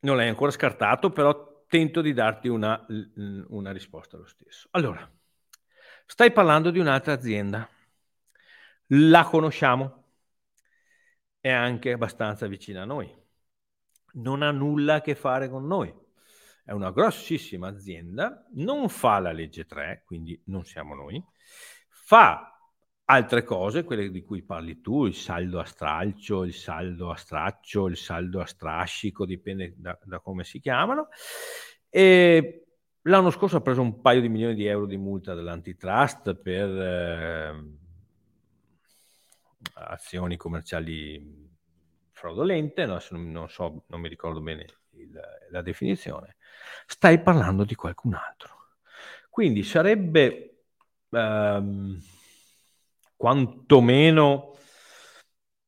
[0.00, 2.86] non l'hai ancora scartato, però tento di darti una,
[3.48, 4.68] una risposta lo stesso.
[4.70, 5.10] Allora,
[6.06, 7.68] stai parlando di un'altra azienda,
[8.90, 10.04] la conosciamo,
[11.46, 13.08] è anche abbastanza vicina a noi,
[14.14, 15.94] non ha nulla a che fare con noi,
[16.64, 21.24] è una grossissima azienda, non fa la legge 3, quindi non siamo noi,
[21.88, 22.58] fa
[23.04, 27.86] altre cose, quelle di cui parli tu, il saldo a stralcio, il saldo a straccio,
[27.86, 31.10] il saldo a strascico, dipende da, da come si chiamano.
[31.88, 32.66] E
[33.02, 37.85] l'anno scorso ha preso un paio di milioni di euro di multa dall'antitrust per eh,
[39.78, 41.54] azioni commerciali
[42.10, 45.20] fraudolente, no, non, so, non mi ricordo bene il,
[45.50, 46.36] la definizione,
[46.86, 48.54] stai parlando di qualcun altro.
[49.28, 50.64] Quindi sarebbe
[51.10, 52.00] ehm,
[53.14, 54.56] quantomeno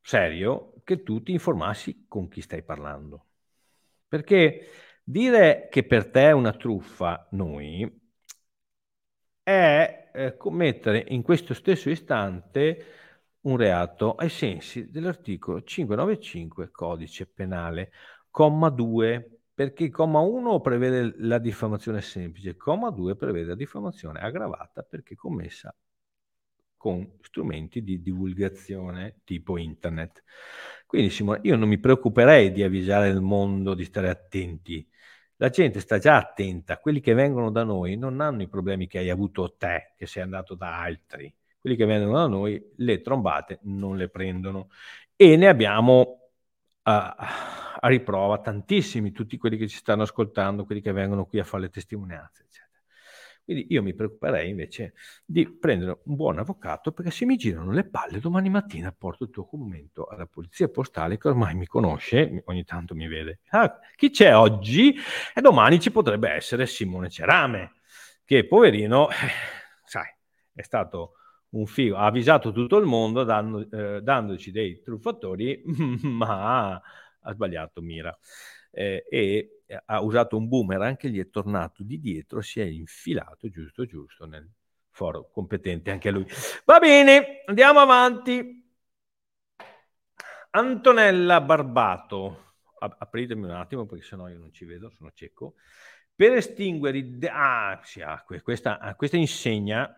[0.01, 3.27] serio che tu ti informassi con chi stai parlando.
[4.09, 4.71] Perché
[5.05, 8.07] dire che per te è una truffa noi
[9.43, 12.85] è eh, commettere in questo stesso istante
[13.49, 17.93] un reato ai sensi dell'articolo 595 codice penale,
[18.31, 24.21] comma 2, perché il comma 1 prevede la diffamazione semplice, comma 2 prevede la diffamazione
[24.21, 25.75] aggravata perché commessa
[26.77, 30.23] con strumenti di divulgazione tipo internet.
[30.87, 34.87] Quindi Simone, io non mi preoccuperei di avvisare il mondo di stare attenti.
[35.37, 38.99] La gente sta già attenta, quelli che vengono da noi non hanno i problemi che
[38.99, 41.33] hai avuto te, che sei andato da altri.
[41.61, 44.69] Quelli che vengono da noi le trombate non le prendono
[45.17, 46.31] e ne abbiamo
[46.83, 47.15] a,
[47.81, 51.65] a riprova tantissimi, tutti quelli che ci stanno ascoltando, quelli che vengono qui a fare
[51.65, 52.69] le testimonianze, eccetera.
[53.45, 54.93] Quindi io mi preoccuperei invece
[55.25, 59.31] di prendere un buon avvocato perché se mi girano le palle domani mattina porto il
[59.31, 63.41] tuo commento alla polizia postale che ormai mi conosce, ogni tanto mi vede.
[63.49, 64.95] Ah, chi c'è oggi?
[65.35, 67.73] E domani ci potrebbe essere Simone Cerame,
[68.25, 69.15] che poverino, eh,
[69.85, 70.15] sai,
[70.53, 71.15] è stato
[71.51, 75.63] un figo, ha avvisato tutto il mondo dando, eh, dandoci dei truffatori,
[76.03, 78.17] ma ha sbagliato mira.
[78.71, 83.49] Eh, e ha usato un boomerang che gli è tornato di dietro, si è infilato
[83.49, 84.49] giusto giusto nel
[84.91, 86.27] foro competente anche lui.
[86.65, 88.57] Va bene, andiamo avanti.
[90.51, 95.55] Antonella Barbato, apritemi un attimo perché sennò io non ci vedo, sono cieco.
[96.15, 97.05] Per estinguere.
[97.31, 99.95] Ah, sì, ah, questa, ah, questa insegna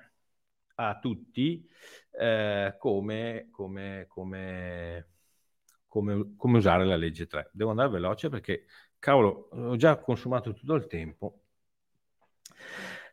[0.89, 1.69] a tutti
[2.19, 5.07] eh, come, come, come,
[5.87, 7.51] come, usare la legge 3.
[7.53, 8.65] Devo andare veloce perché
[8.99, 11.41] cavolo, ho già consumato tutto il tempo.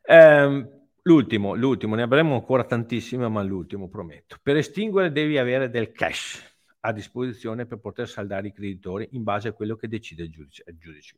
[0.04, 0.70] Eh,
[1.02, 4.38] l'ultimo, l'ultimo, ne avremo ancora tantissime, ma l'ultimo prometto.
[4.42, 9.50] Per estinguere devi avere del cash a disposizione per poter saldare i creditori in base
[9.50, 10.64] a quello che decide il giudice.
[10.68, 11.16] Il giudice.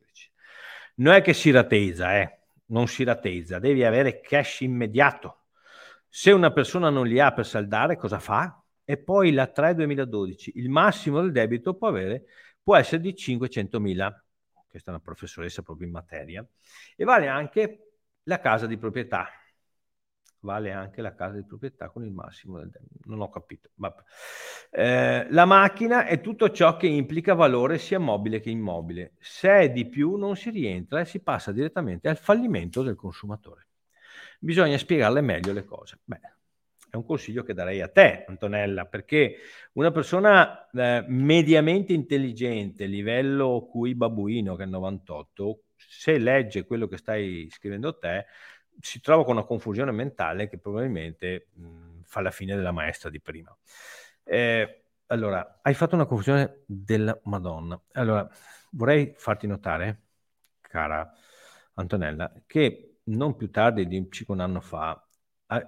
[0.96, 2.40] Non è che si rateizza, eh?
[2.70, 5.39] non si rateizza, devi avere cash immediato.
[6.10, 8.62] Se una persona non li ha per saldare, cosa fa?
[8.84, 12.24] E poi la 3 2012, il massimo del debito può, avere,
[12.62, 14.12] può essere di 500.000
[14.70, 16.46] questa è una professoressa proprio in materia,
[16.94, 19.26] e vale anche la casa di proprietà.
[20.42, 22.70] Vale anche la casa di proprietà con il massimo del
[23.04, 23.68] Non ho capito.
[24.70, 29.16] Eh, la macchina è tutto ciò che implica valore sia mobile che immobile.
[29.18, 33.66] Se è di più non si rientra e si passa direttamente al fallimento del consumatore.
[34.42, 35.98] Bisogna spiegarle meglio le cose.
[36.02, 36.20] Beh,
[36.90, 39.36] è un consiglio che darei a te, Antonella, perché
[39.74, 46.96] una persona eh, mediamente intelligente, livello QI babuino che è 98, se legge quello che
[46.96, 48.26] stai scrivendo te,
[48.80, 53.20] si trova con una confusione mentale che probabilmente mh, fa la fine della maestra di
[53.20, 53.54] prima.
[54.24, 57.80] Eh, allora, hai fatto una confusione della Madonna.
[57.92, 58.28] Allora,
[58.70, 60.02] vorrei farti notare,
[60.60, 61.12] cara
[61.74, 65.04] Antonella, che non più tardi di circa un anno fa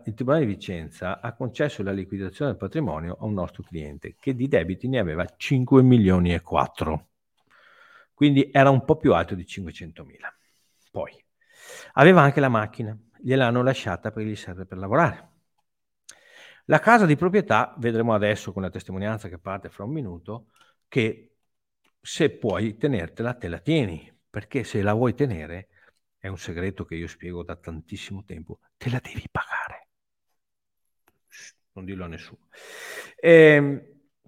[0.05, 4.35] il Tribunale di Vicenza ha concesso la liquidazione del patrimonio a un nostro cliente che
[4.35, 7.09] di debiti ne aveva 5 milioni e 4.
[8.15, 10.33] Quindi era un po' più alto di 500 mila.
[10.91, 11.13] Poi
[11.95, 15.31] aveva anche la macchina, gliel'hanno lasciata perché gli serve per lavorare.
[16.67, 20.51] La casa di proprietà, vedremo adesso con la testimonianza che parte fra un minuto,
[20.87, 21.35] che
[22.01, 25.69] se puoi tenertela, te la tieni, perché se la vuoi tenere,
[26.23, 29.89] è un segreto che io spiego da tantissimo tempo, te la devi pagare.
[31.73, 32.47] Non dirlo a nessuno.
[33.17, 33.87] E, ehm,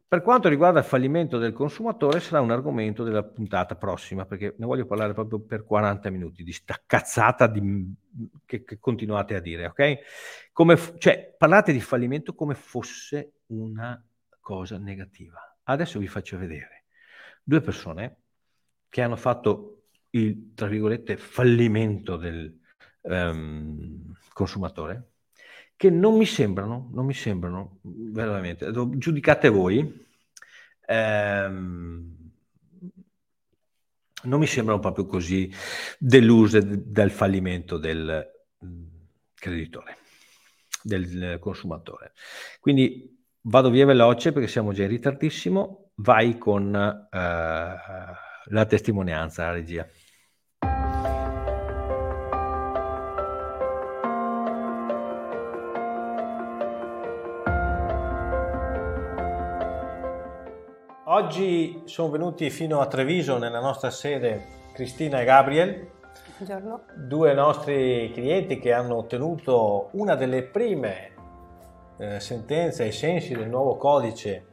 [0.09, 4.67] per quanto riguarda il fallimento del consumatore, sarà un argomento della puntata prossima, perché ne
[4.67, 7.95] voglio parlare proprio per 40 minuti di sta cazzata di,
[8.45, 9.99] che, che, continuate a dire, ok?
[10.51, 14.05] Come, cioè, parlate di fallimento come fosse una
[14.41, 15.39] cosa negativa.
[15.63, 16.87] Adesso vi faccio vedere
[17.41, 18.17] due persone
[18.89, 19.74] che hanno fatto
[20.15, 22.59] il, tra virgolette, fallimento del
[23.03, 25.11] um, consumatore,
[25.77, 30.07] che non mi sembrano, non mi sembrano veramente, giudicate voi,
[30.87, 32.15] ehm,
[34.23, 35.53] non mi sembrano proprio così
[35.99, 38.27] deluse dal fallimento del
[38.65, 38.85] mm,
[39.35, 39.99] creditore,
[40.83, 42.13] del consumatore.
[42.61, 47.77] Quindi vado via veloce perché siamo già in ritardissimo, vai con eh,
[48.47, 49.87] la testimonianza, la regia.
[61.25, 64.45] Oggi sono venuti fino a Treviso nella nostra sede
[64.75, 65.89] Cristina e Gabriel,
[66.37, 66.83] Buongiorno.
[66.97, 71.13] due nostri clienti che hanno ottenuto una delle prime
[71.97, 74.49] eh, sentenze ai sensi del nuovo codice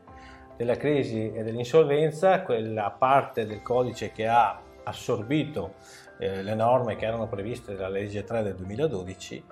[0.56, 5.74] della crisi e dell'insolvenza, quella parte del codice che ha assorbito
[6.20, 9.44] eh, le norme che erano previste dalla legge 3 del 2012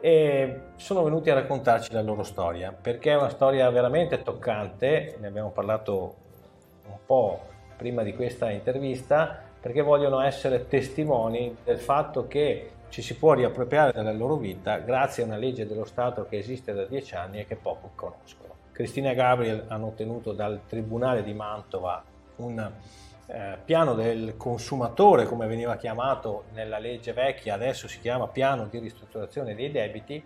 [0.00, 5.26] e sono venuti a raccontarci la loro storia perché è una storia veramente toccante, ne
[5.26, 6.26] abbiamo parlato
[6.90, 7.40] un po'
[7.76, 13.92] prima di questa intervista perché vogliono essere testimoni del fatto che ci si può riappropriare
[13.92, 17.46] della loro vita grazie a una legge dello Stato che esiste da dieci anni e
[17.46, 18.54] che poco conoscono.
[18.72, 22.02] Cristina e Gabriel hanno ottenuto dal Tribunale di Mantova
[22.36, 22.70] un
[23.30, 28.78] eh, piano del consumatore, come veniva chiamato nella legge vecchia, adesso si chiama piano di
[28.78, 30.24] ristrutturazione dei debiti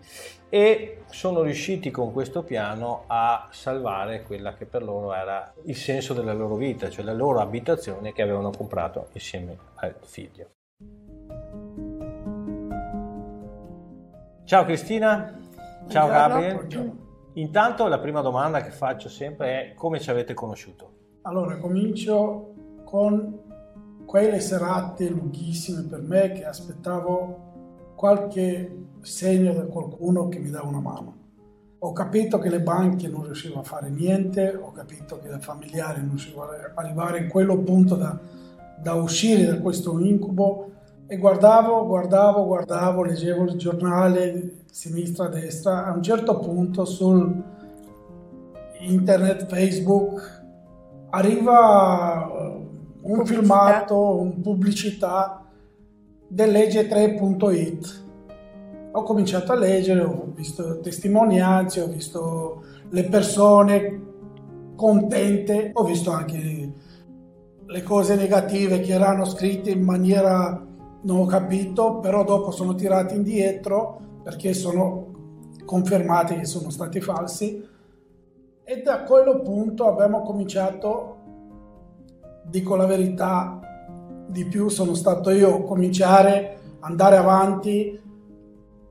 [0.49, 6.15] e sono riusciti con questo piano a salvare quella che per loro era il senso
[6.15, 10.51] della loro vita, cioè la loro abitazione che avevano comprato insieme al figlio.
[14.45, 15.41] Ciao Cristina,
[15.89, 17.01] ciao Gabriele.
[17.35, 21.01] Intanto la prima domanda che faccio sempre è come ci avete conosciuto?
[21.23, 22.52] Allora, comincio
[22.93, 23.39] con
[24.05, 30.81] quelle serate lunghissime per me che aspettavo qualche segno da qualcuno che mi dà una
[30.81, 31.17] mano.
[31.79, 36.01] Ho capito che le banche non riuscivano a fare niente, ho capito che i familiari
[36.01, 38.19] non riuscivano ad arrivare in quello punto da,
[38.79, 40.73] da uscire da questo incubo
[41.07, 47.43] e guardavo, guardavo, guardavo, leggevo il giornale sinistra, destra, a un certo punto sul
[48.81, 50.43] internet, Facebook,
[51.09, 52.61] arriva
[53.03, 53.35] un pubblicità.
[53.35, 55.47] filmato, un pubblicità
[56.29, 58.01] del legge3.it.
[58.93, 64.01] Ho cominciato a leggere, ho visto testimonianze, ho visto le persone
[64.77, 66.73] contente, ho visto anche
[67.65, 70.67] le cose negative che erano scritte in maniera
[71.05, 75.11] non ho capito, però dopo sono tirati indietro perché sono
[75.65, 77.67] confermati che sono stati falsi
[78.65, 81.12] e da quello punto abbiamo cominciato
[82.45, 83.61] dico la verità,
[84.27, 88.01] di più sono stato io a cominciare, andare avanti,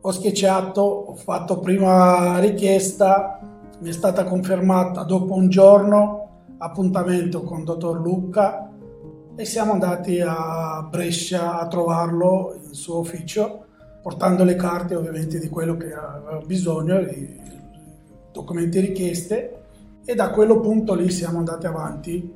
[0.01, 3.39] ho sketchato, ho fatto prima richiesta,
[3.79, 8.69] mi è stata confermata dopo un giorno appuntamento con dottor Lucca
[9.35, 13.65] e siamo andati a Brescia a trovarlo in suo ufficio
[14.01, 17.39] portando le carte ovviamente di quello che aveva bisogno, i
[18.31, 19.63] documenti richieste
[20.03, 22.33] e da quello punto lì siamo andati avanti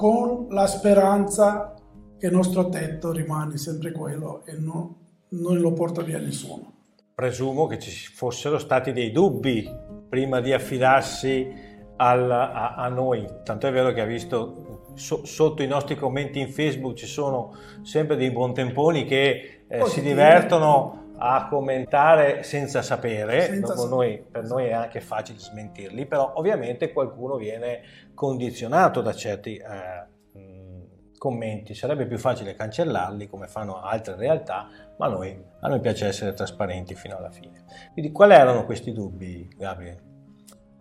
[0.00, 1.74] con la speranza
[2.18, 4.96] che il nostro tetto rimane sempre quello e no,
[5.32, 6.72] non lo porta via nessuno.
[7.14, 9.70] Presumo che ci fossero stati dei dubbi
[10.08, 11.52] prima di affidarsi
[11.96, 16.40] al, a, a, noi, tanto è vero che ha visto so, sotto i nostri commenti
[16.40, 23.42] in Facebook ci sono sempre dei buontemponi che eh, si divertono a commentare senza sapere,
[23.42, 23.88] senza sapere.
[23.90, 27.82] Noi, per noi è anche facile smentirli, però ovviamente qualcuno viene
[28.20, 34.68] condizionato da certi eh, commenti, sarebbe più facile cancellarli come fanno altre realtà,
[34.98, 37.64] ma noi, a noi piace essere trasparenti fino alla fine.
[37.94, 40.02] Quindi quali erano questi dubbi, Gabriele?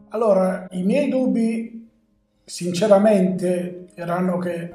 [0.09, 1.89] Allora, i miei dubbi
[2.43, 4.73] sinceramente erano che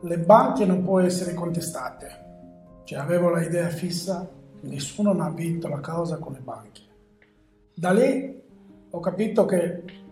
[0.00, 2.22] le banche non possono essere contestate.
[2.84, 4.26] Cioè avevo l'idea fissa,
[4.62, 6.80] nessuno non ha vinto la causa con le banche.
[7.74, 8.42] Da lì
[8.88, 10.03] ho capito che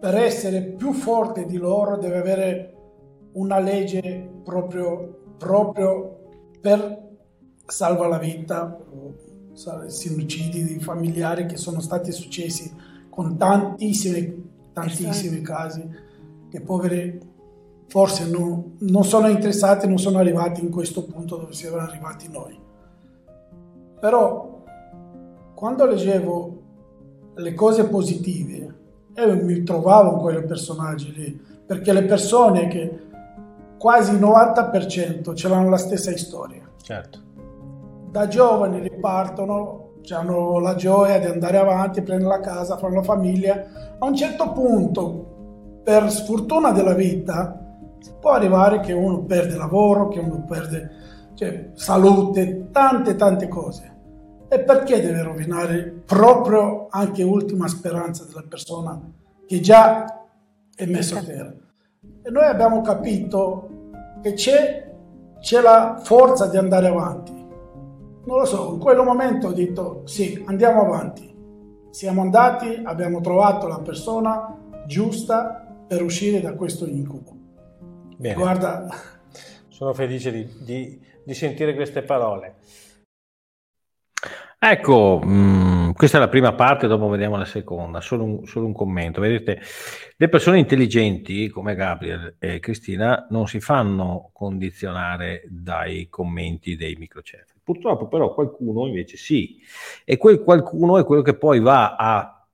[0.00, 2.72] per essere più forte di loro deve avere
[3.32, 6.18] una legge proprio, proprio
[6.60, 7.06] per
[7.66, 8.78] salvare la vita,
[9.88, 12.72] suicidi di familiari che sono stati successi
[13.10, 16.06] con tantissimi, tantissimi casi
[16.48, 17.18] che poveri
[17.88, 22.58] forse non, non sono interessati, non sono arrivati in questo punto dove siamo arrivati noi.
[23.98, 24.62] Però
[25.54, 26.62] quando leggevo
[27.34, 28.76] le cose positive
[29.26, 33.06] e mi trovavo in quei personaggi lì, perché le persone che
[33.76, 36.62] quasi il 90% ce l'hanno la stessa storia.
[36.80, 37.18] Certo.
[38.10, 43.64] Da giovani ripartono, hanno la gioia di andare avanti, prendere la casa, fare la famiglia.
[43.98, 47.58] A un certo punto, per sfortuna della vita,
[48.20, 50.90] può arrivare che uno perde lavoro, che uno perde
[51.34, 53.96] cioè, salute, tante tante cose.
[54.50, 58.98] E perché deve rovinare proprio anche l'ultima speranza della persona
[59.46, 60.26] che già
[60.74, 61.54] è messa a terra?
[62.22, 63.90] E noi abbiamo capito
[64.22, 64.90] che c'è,
[65.40, 67.32] c'è la forza di andare avanti.
[67.32, 71.34] Non lo so, in quel momento ho detto sì, andiamo avanti.
[71.90, 77.36] Siamo andati, abbiamo trovato la persona giusta per uscire da questo incubo.
[78.16, 78.34] Bene.
[78.34, 78.88] Guarda,
[79.68, 82.56] sono felice di, di, di sentire queste parole.
[84.60, 88.66] Ecco, mh, mm, questa è la prima parte, dopo vediamo la seconda, solo un, solo
[88.66, 89.20] un, commento.
[89.20, 89.60] Vedete,
[90.16, 97.60] le persone intelligenti come Gabriel e Cristina non si fanno condizionare dai commenti dei microcefali.
[97.62, 99.60] Purtroppo però qualcuno invece sì,
[100.04, 102.46] e quel qualcuno è quello che poi va a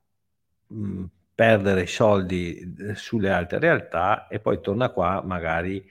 [0.67, 5.83] mh, mm, perdere soldi eh, sulle altre realtà e poi torna qua magari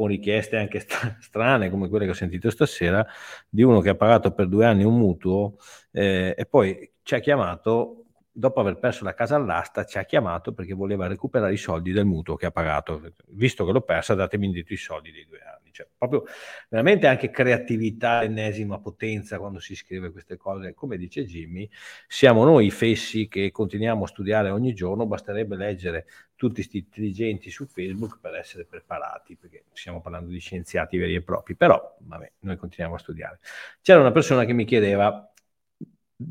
[0.00, 0.80] con richieste anche
[1.20, 3.06] strane come quelle che ho sentito stasera
[3.46, 5.58] di uno che ha pagato per due anni un mutuo
[5.90, 10.54] eh, e poi ci ha chiamato dopo aver perso la casa all'asta ci ha chiamato
[10.54, 13.12] perché voleva recuperare i soldi del mutuo che ha pagato.
[13.26, 16.24] Visto che l'ho persa datemi indietro i soldi dei due anni cioè, proprio
[16.68, 21.68] veramente anche creatività ennesima potenza quando si scrive queste cose come dice Jimmy
[22.06, 26.06] siamo noi fessi che continuiamo a studiare ogni giorno basterebbe leggere
[26.40, 31.20] tutti questi intelligenti su Facebook per essere preparati, perché stiamo parlando di scienziati veri e
[31.20, 33.40] propri, però vabbè, noi continuiamo a studiare.
[33.82, 35.30] C'era una persona che mi chiedeva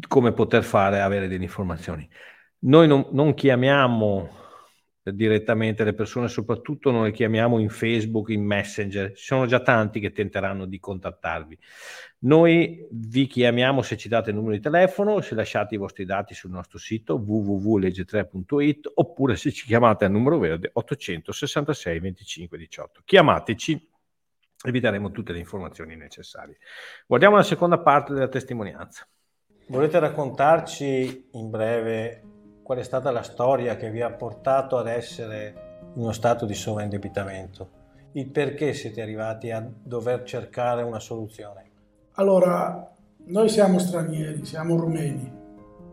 [0.08, 2.10] come poter fare, avere delle informazioni.
[2.62, 4.30] Noi non, non chiamiamo
[5.14, 10.12] direttamente le persone, soprattutto le chiamiamo in Facebook, in Messenger, ci sono già tanti che
[10.12, 11.58] tenteranno di contattarvi.
[12.22, 16.34] Noi vi chiamiamo se ci date il numero di telefono, se lasciate i vostri dati
[16.34, 23.02] sul nostro sito www.legge3.it oppure se ci chiamate al numero verde 866 25 18.
[23.06, 23.90] Chiamateci
[24.62, 26.58] e vi daremo tutte le informazioni necessarie.
[27.08, 29.08] Guardiamo la seconda parte della testimonianza.
[29.70, 32.24] Volete raccontarci in breve
[32.70, 36.54] qual è stata la storia che vi ha portato ad essere in uno stato di
[36.54, 37.70] sovraindebitamento?
[38.12, 41.64] Il perché siete arrivati a dover cercare una soluzione?
[42.12, 42.88] Allora,
[43.26, 45.34] noi siamo stranieri, siamo rumeni,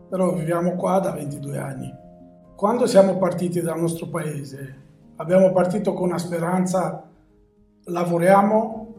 [0.07, 1.91] però viviamo qua da 22 anni.
[2.55, 4.75] Quando siamo partiti dal nostro paese,
[5.15, 7.09] abbiamo partito con una speranza,
[7.85, 8.93] lavoriamo,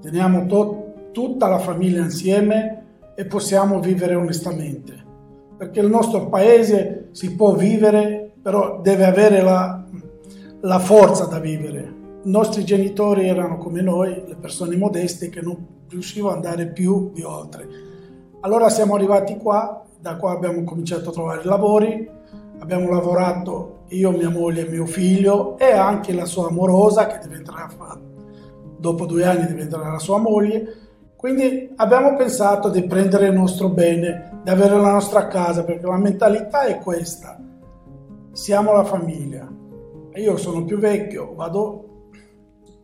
[0.00, 4.97] teniamo to- tutta la famiglia insieme e possiamo vivere onestamente.
[5.58, 9.84] Perché il nostro paese si può vivere, però deve avere la,
[10.60, 11.96] la forza da vivere.
[12.22, 15.56] I nostri genitori erano come noi, le persone modeste che non
[15.88, 17.68] riuscivo ad andare più di oltre.
[18.40, 22.08] Allora siamo arrivati qua, da qua abbiamo cominciato a trovare lavori,
[22.60, 27.68] abbiamo lavorato io, mia moglie e mio figlio e anche la sua amorosa che diventerà,
[28.78, 30.86] dopo due anni diventerà la sua moglie.
[31.18, 35.98] Quindi abbiamo pensato di prendere il nostro bene, di avere la nostra casa, perché la
[35.98, 37.36] mentalità è questa.
[38.30, 39.52] Siamo la famiglia.
[40.14, 42.10] Io sono più vecchio, vado,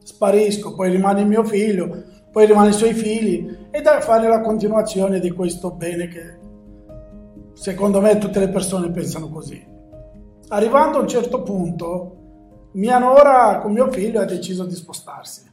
[0.03, 5.21] sparisco, poi rimane mio figlio, poi rimane i suoi figli e da fare la continuazione
[5.21, 6.39] di questo bene che
[7.53, 9.65] secondo me tutte le persone pensano così.
[10.49, 12.17] Arrivando a un certo punto,
[12.73, 15.53] mia nora con mio figlio ha deciso di spostarsi.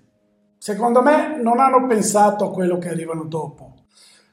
[0.63, 3.77] Secondo me non hanno pensato a quello che arrivano dopo.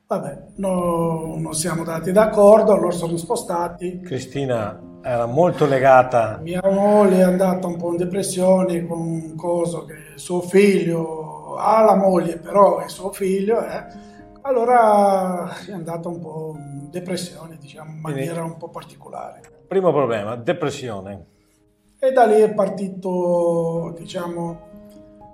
[0.07, 4.01] Vabbè, no, non siamo dati d'accordo, loro sono spostati.
[4.01, 6.39] Cristina era molto legata.
[6.43, 11.83] Mia moglie è andata un po' in depressione con un coso che suo figlio ha
[11.83, 13.87] la moglie, però è suo figlio, eh.
[14.43, 19.41] allora è andata un po' in depressione, diciamo, in maniera un po' particolare.
[19.67, 21.25] Primo problema, depressione.
[21.99, 24.68] E da lì è partito, diciamo,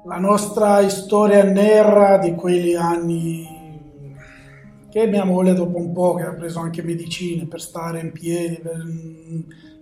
[0.07, 3.55] la nostra storia nera di quegli anni
[4.91, 8.61] che mia moglie dopo un po' che ha preso anche medicine per stare in piedi,
[8.61, 8.81] per,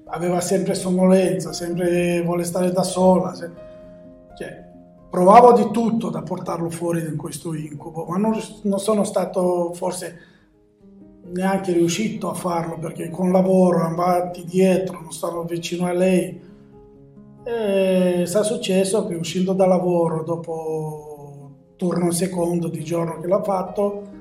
[0.07, 3.35] aveva sempre sonnolenza, sempre vuole stare da sola.
[3.35, 3.51] Se,
[4.39, 4.71] cioè,
[5.11, 10.19] provavo di tutto da portarlo fuori da questo incubo, ma non, non sono stato forse
[11.25, 16.51] neanche riuscito a farlo perché con lavoro avanti dietro, non stavo vicino a lei.
[17.45, 24.21] E sta successo che uscendo da lavoro dopo turno secondo di giorno che l'ha fatto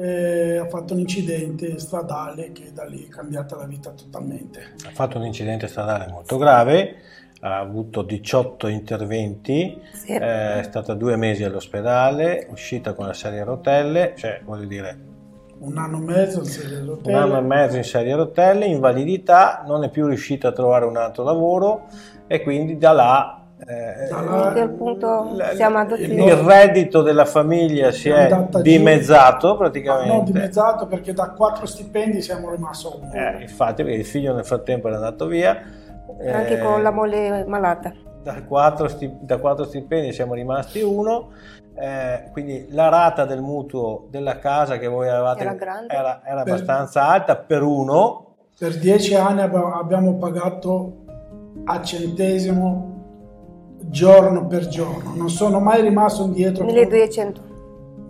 [0.00, 4.74] eh, ha fatto un incidente stradale che da lì è cambiata la vita totalmente.
[4.86, 6.96] Ha fatto un incidente stradale molto grave,
[7.40, 10.12] ha avuto 18 interventi, sì.
[10.12, 15.08] eh, è stata due mesi all'ospedale, uscita con la serie a rotelle, cioè voglio dire...
[15.58, 17.16] Un anno e mezzo in serie a rotelle.
[17.16, 20.86] Un anno e mezzo in serie a rotelle, invalidità, non è più riuscita a trovare
[20.86, 21.88] un altro lavoro
[22.32, 30.14] e quindi da là eh, punto siamo il reddito della famiglia si è dimezzato praticamente.
[30.14, 33.12] No, dimezzato perché da quattro stipendi siamo rimasti a uno.
[33.12, 35.60] Eh, infatti, perché il figlio nel frattempo era andato via.
[36.24, 37.92] Anche eh, con la moglie malata.
[38.22, 38.88] Da quattro,
[39.20, 41.30] da quattro stipendi siamo rimasti uno.
[41.74, 47.08] Eh, quindi la rata del mutuo della casa che voi avevate era, era, era abbastanza
[47.08, 48.36] alta per uno.
[48.58, 50.99] Per dieci anni abbiamo pagato
[51.64, 52.90] a centesimo
[53.88, 56.64] giorno per giorno, non sono mai rimasto indietro.
[56.64, 57.48] 1200.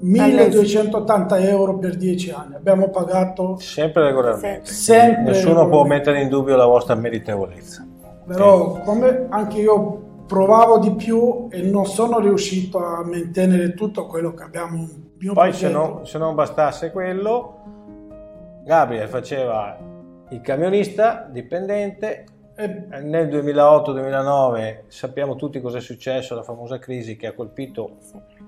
[0.02, 4.70] 1280 euro per 10 anni, abbiamo pagato sempre regolarmente.
[4.70, 5.76] Sempre Nessuno regolarmente.
[5.76, 7.86] può mettere in dubbio la vostra meritevolezza.
[8.26, 8.84] Però okay.
[8.84, 14.44] come anche io provavo di più e non sono riuscito a mantenere tutto quello che
[14.44, 14.88] abbiamo
[15.34, 17.56] Poi se non, se non bastasse quello,
[18.64, 19.76] Gabriel faceva
[20.30, 22.24] il camionista dipendente
[22.66, 27.98] nel 2008-2009 sappiamo tutti cosa è successo, la famosa crisi che ha colpito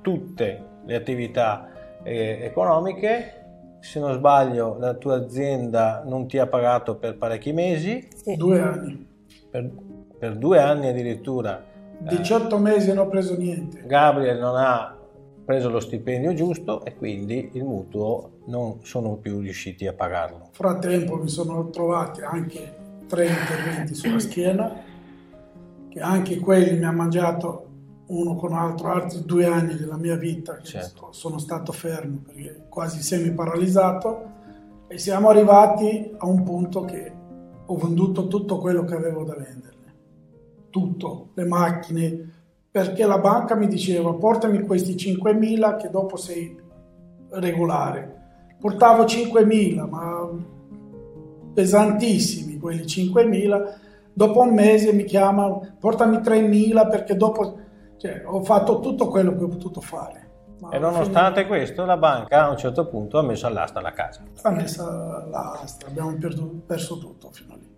[0.02, 1.68] tutte le attività
[2.02, 3.38] eh, economiche.
[3.80, 8.08] Se non sbaglio, la tua azienda non ti ha pagato per parecchi mesi.
[8.14, 8.36] Sì.
[8.36, 9.06] Due anni.
[9.50, 9.70] Per,
[10.18, 11.62] per, due anni addirittura.
[11.98, 13.82] 18 eh, mesi non ho preso niente.
[13.86, 14.96] Gabriel non ha
[15.44, 20.50] preso lo stipendio giusto e quindi il mutuo non sono più riusciti a pagarlo.
[20.52, 22.81] Frattempo mi sono trovati anche
[23.12, 24.72] tre interventi sulla schiena,
[25.90, 27.66] che anche quelli mi ha mangiato
[28.06, 31.08] uno con l'altro altri due anni della mia vita, certo.
[31.10, 34.30] sono stato fermo perché quasi semi paralizzato
[34.88, 37.12] e siamo arrivati a un punto che
[37.66, 39.94] ho venduto tutto quello che avevo da venderne,
[40.70, 42.30] tutto, le macchine,
[42.70, 46.58] perché la banca mi diceva portami questi 5.000 che dopo sei
[47.28, 48.20] regolare.
[48.58, 50.30] Portavo 5.000, ma
[51.52, 53.74] pesantissimi quelli 5.000,
[54.12, 57.58] dopo un mese mi chiama, portami 3.000 perché dopo
[57.96, 60.30] cioè, ho fatto tutto quello che ho potuto fare.
[60.60, 61.56] Ma e nonostante fine...
[61.56, 64.22] questo la banca a un certo punto ha messo all'asta la casa.
[64.42, 67.70] Ha messo all'asta, abbiamo perso, perso tutto fino a lì.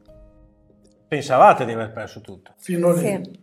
[1.09, 2.53] Pensavate di aver perso tutto?
[2.57, 3.01] Fino a lì.
[3.01, 3.39] Sì.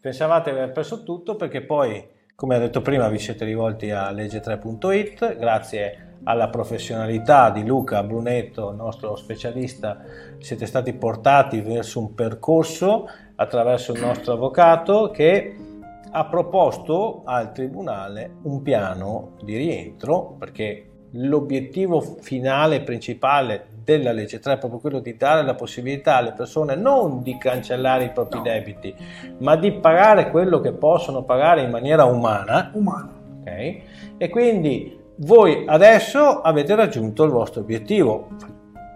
[0.00, 2.04] Pensavate di aver perso tutto perché poi,
[2.34, 8.72] come ha detto prima, vi siete rivolti a legge3.it, grazie alla professionalità di Luca Brunetto,
[8.72, 10.00] nostro specialista,
[10.38, 15.56] siete stati portati verso un percorso attraverso il nostro avvocato che
[16.14, 24.54] ha proposto al Tribunale un piano di rientro perché l'obiettivo finale principale della legge 3
[24.54, 28.44] è proprio quello di dare la possibilità alle persone non di cancellare i propri no.
[28.44, 28.94] debiti,
[29.38, 32.70] ma di pagare quello che possono pagare in maniera umana.
[32.74, 33.12] Umana.
[33.40, 33.82] Okay?
[34.16, 38.28] E quindi voi adesso avete raggiunto il vostro obiettivo.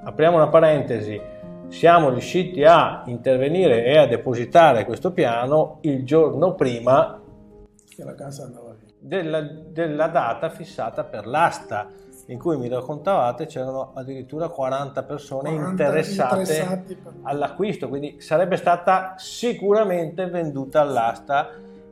[0.05, 1.21] Apriamo una parentesi,
[1.69, 7.21] siamo riusciti a intervenire e a depositare questo piano il giorno prima
[8.99, 11.89] della, della data fissata per l'asta
[12.29, 16.87] in cui mi raccontavate c'erano addirittura 40 persone 40 interessate
[17.23, 21.51] all'acquisto, quindi sarebbe stata sicuramente venduta all'asta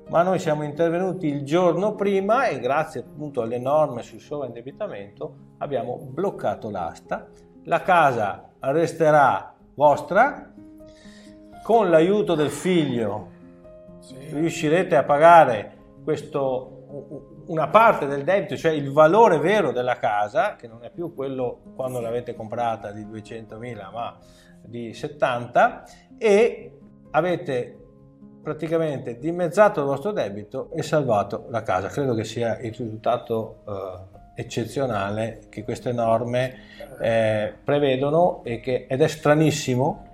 [0.09, 5.97] ma noi siamo intervenuti il giorno prima e grazie appunto alle norme sul sovraindebitamento abbiamo
[5.99, 7.27] bloccato l'asta.
[7.65, 10.53] La casa resterà vostra,
[11.63, 13.31] con l'aiuto del figlio
[14.01, 14.17] sì.
[14.33, 20.69] riuscirete a pagare questo, una parte del debito, cioè il valore vero della casa, che
[20.69, 24.19] non è più quello quando l'avete comprata di 200.000, ma
[24.63, 25.85] di 70
[26.19, 26.79] e
[27.11, 27.84] avete
[28.45, 31.89] praticamente dimezzato il vostro debito e salvato la casa.
[31.89, 36.55] Credo che sia il risultato eh, eccezionale che queste norme
[37.01, 40.13] eh, prevedono che, ed è stranissimo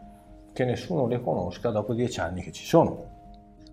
[0.53, 3.18] che nessuno le conosca dopo dieci anni che ci sono.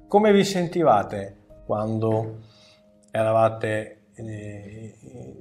[0.08, 1.36] Come vi sentivate
[1.66, 2.40] quando
[3.12, 4.96] eravate eh,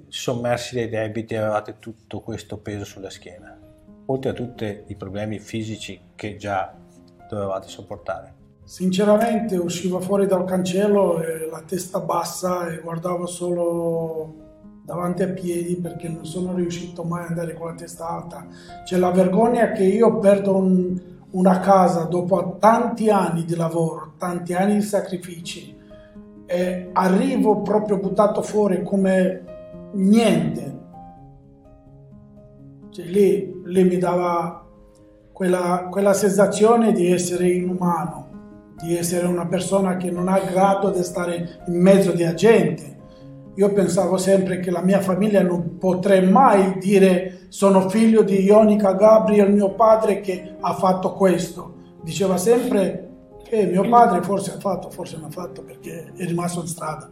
[0.09, 3.59] sommersi dai debiti e avevate tutto questo peso sulla schiena?
[4.07, 6.75] Oltre a tutti i problemi fisici che già
[7.29, 8.36] dovevate sopportare.
[8.67, 14.35] Sinceramente uscivo fuori dal cancello e la testa bassa e guardavo solo
[14.83, 18.45] davanti a piedi perché non sono riuscito mai ad andare con la testa alta.
[18.83, 21.01] C'è la vergogna che io perdo un,
[21.31, 25.73] una casa dopo tanti anni di lavoro, tanti anni di sacrifici
[26.45, 29.45] e arrivo proprio buttato fuori come
[29.93, 30.79] niente.
[32.91, 34.67] Cioè, lì, lì mi dava
[35.33, 38.26] quella, quella sensazione di essere inumano,
[38.83, 42.95] di essere una persona che non ha grado di stare in mezzo di gente.
[43.55, 48.93] Io pensavo sempre che la mia famiglia non potrei mai dire sono figlio di Ionica
[48.93, 51.75] Gabriel, mio padre che ha fatto questo.
[52.03, 53.07] Diceva sempre
[53.45, 57.11] che mio padre forse ha fatto, forse non ha fatto perché è rimasto in strada.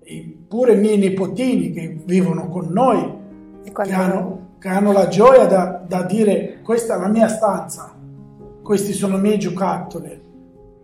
[0.00, 3.22] E pure i miei nipotini che vivono con noi,
[3.62, 7.94] che hanno, che hanno la gioia da, da, dire questa è la mia stanza,
[8.62, 10.22] questi sono i miei giocattoli.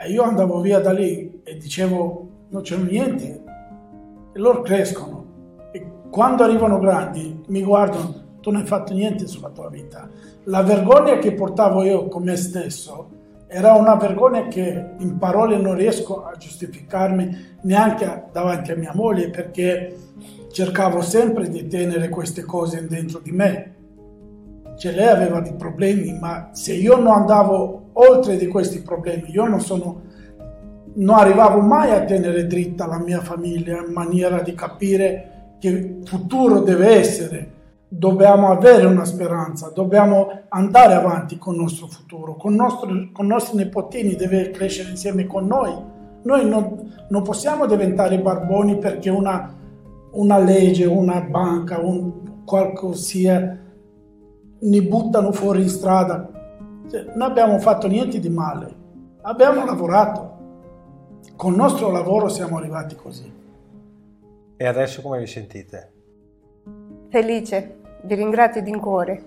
[0.03, 3.43] E io andavo via da lì e dicevo non c'è niente.
[4.33, 5.27] E loro crescono.
[5.73, 10.09] E quando arrivano grandi mi guardano, tu non hai fatto niente sulla tua vita.
[10.45, 13.11] La vergogna che portavo io con me stesso
[13.47, 19.29] era una vergogna che in parole non riesco a giustificarmi neanche davanti a mia moglie
[19.29, 19.97] perché
[20.51, 23.75] cercavo sempre di tenere queste cose dentro di me.
[24.79, 29.47] Cioè lei aveva dei problemi, ma se io non andavo oltre di questi problemi, io
[29.47, 30.09] non sono
[30.93, 36.61] non arrivavo mai a tenere dritta la mia famiglia in maniera di capire che futuro
[36.61, 37.59] deve essere.
[37.88, 43.28] Dobbiamo avere una speranza, dobbiamo andare avanti con il nostro futuro, con, nostro, con i
[43.28, 45.74] nostri nipotini deve crescere insieme con noi.
[46.22, 49.57] Noi non, non possiamo diventare barboni perché una,
[50.12, 53.59] una legge, una banca, un qualcosa
[54.61, 56.39] ne buttano fuori in strada.
[56.91, 58.74] Cioè, non abbiamo fatto niente di male,
[59.22, 60.38] abbiamo lavorato.
[61.36, 63.32] Con il nostro lavoro siamo arrivati così.
[64.57, 65.93] E adesso come vi sentite?
[67.09, 69.22] Felice, vi ringrazio di cuore.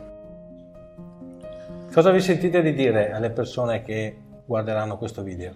[1.92, 5.54] Cosa vi sentite di dire alle persone che guarderanno questo video?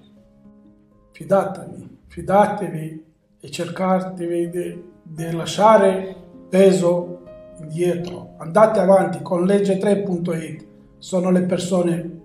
[1.11, 3.05] Fidatevi, fidatevi
[3.39, 6.15] e cercatevi di di lasciare
[6.49, 7.21] peso
[7.59, 8.33] indietro.
[8.37, 10.65] Andate avanti con legge3.it,
[10.97, 12.21] sono le persone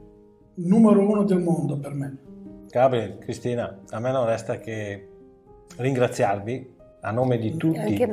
[0.54, 2.16] numero uno del mondo per me.
[2.68, 5.08] Gabriel, Cristina, a me non resta che
[5.76, 8.06] ringraziarvi a nome di tutti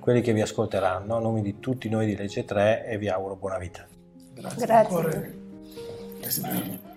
[0.00, 3.36] quelli che vi ascolteranno, a nome di tutti noi di Legge 3 e vi auguro
[3.36, 3.86] buona vita.
[4.34, 4.66] Grazie.
[6.20, 6.90] Grazie.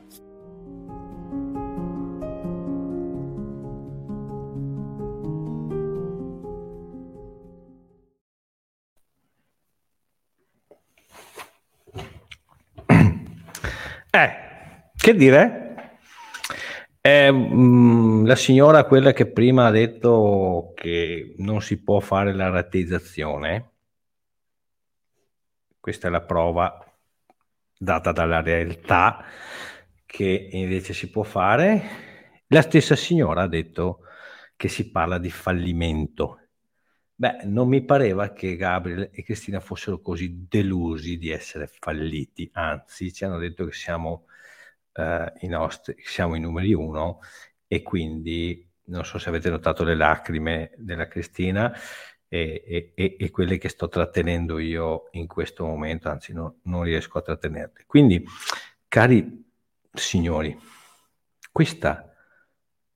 [14.15, 15.99] Eh, che dire?
[17.01, 22.47] Eh, mh, la signora, quella che prima ha detto che non si può fare la
[22.47, 23.71] rateizzazione,
[25.81, 26.79] questa è la prova
[27.77, 29.25] data dalla realtà
[30.05, 31.83] che invece si può fare.
[32.47, 33.99] La stessa signora ha detto
[34.55, 36.44] che si parla di fallimento.
[37.17, 43.13] Beh, non mi pareva che Gabriel e Cristina fossero così delusi di essere falliti, anzi
[43.13, 44.25] ci hanno detto che siamo,
[44.93, 47.19] eh, i, nostri, siamo i numeri uno
[47.67, 51.73] e quindi non so se avete notato le lacrime della Cristina
[52.27, 57.17] e, e, e quelle che sto trattenendo io in questo momento, anzi no, non riesco
[57.17, 57.85] a trattenerle.
[57.87, 58.25] Quindi,
[58.89, 59.41] cari
[59.93, 60.57] signori,
[61.51, 62.13] questa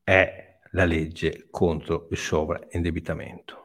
[0.03, 3.58] è la legge contro il sovraindebitamento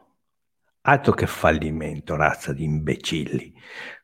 [0.87, 3.55] Altro che fallimento, razza di imbecilli.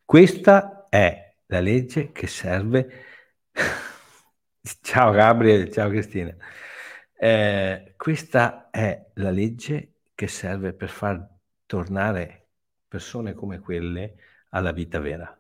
[0.03, 3.05] Questa è la legge che serve.
[4.81, 6.35] ciao Gabriele, ciao Cristina.
[7.13, 11.23] Eh, questa è la legge che serve per far
[11.67, 12.49] tornare
[12.89, 14.15] persone come quelle
[14.49, 15.39] alla vita vera.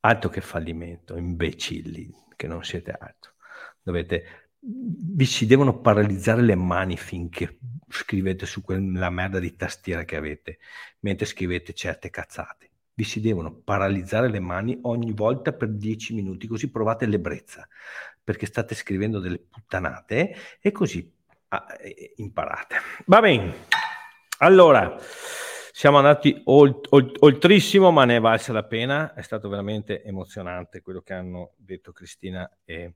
[0.00, 3.36] Altro che fallimento, imbecilli, che non siete altro.
[3.80, 7.58] Dovete vi si devono paralizzare le mani finché
[7.94, 10.58] scrivete su quella merda di tastiera che avete,
[11.00, 12.70] mentre scrivete certe cazzate.
[12.96, 17.66] vi si devono paralizzare le mani ogni volta per 10 minuti, così provate l'ebbrezza,
[18.22, 21.12] perché state scrivendo delle puttanate e così
[21.48, 21.66] ah,
[22.16, 22.76] imparate.
[23.06, 23.66] Va bene,
[24.38, 24.96] allora
[25.72, 30.80] siamo andati olt- olt- oltrissimo, ma ne è valsa la pena, è stato veramente emozionante
[30.80, 32.94] quello che hanno detto Cristina e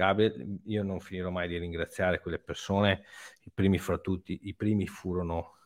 [0.00, 0.60] Gabriel.
[0.64, 3.04] Io non finirò mai di ringraziare quelle persone,
[3.42, 5.56] i primi fra tutti, i primi furono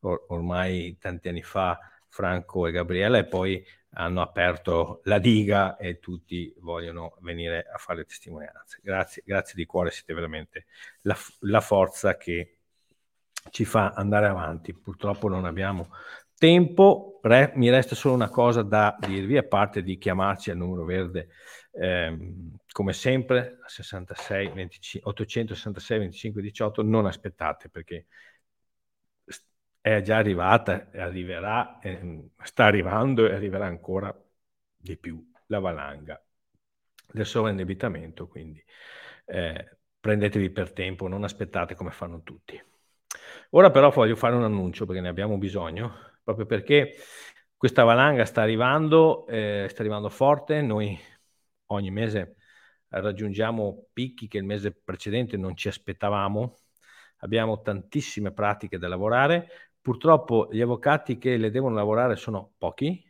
[0.00, 3.64] or- ormai tanti anni fa Franco e Gabriele e poi
[3.96, 8.80] hanno aperto la diga e tutti vogliono venire a fare testimonianze.
[8.82, 10.66] Grazie, grazie di cuore, siete veramente
[11.02, 12.58] la, la forza che
[13.50, 14.74] ci fa andare avanti.
[14.74, 15.88] Purtroppo non abbiamo
[16.36, 20.84] tempo, Re, mi resta solo una cosa da dirvi, a parte di chiamarci al numero
[20.84, 21.28] verde,
[21.72, 28.06] ehm, come sempre, 66, 25, 866 25 18, non aspettate perché
[29.80, 34.12] è già arrivata, arriverà, eh, sta arrivando e arriverà ancora
[34.76, 36.20] di più la valanga
[37.12, 38.60] del sovraindebitamento, quindi
[39.26, 42.60] eh, prendetevi per tempo, non aspettate come fanno tutti.
[43.50, 45.92] Ora però voglio fare un annuncio perché ne abbiamo bisogno,
[46.24, 46.96] proprio perché
[47.56, 50.98] questa valanga sta arrivando, eh, sta arrivando forte, noi
[51.66, 52.34] ogni mese
[53.00, 56.58] raggiungiamo picchi che il mese precedente non ci aspettavamo,
[57.18, 59.48] abbiamo tantissime pratiche da lavorare,
[59.84, 63.04] Purtroppo gli avvocati che le devono lavorare sono pochi,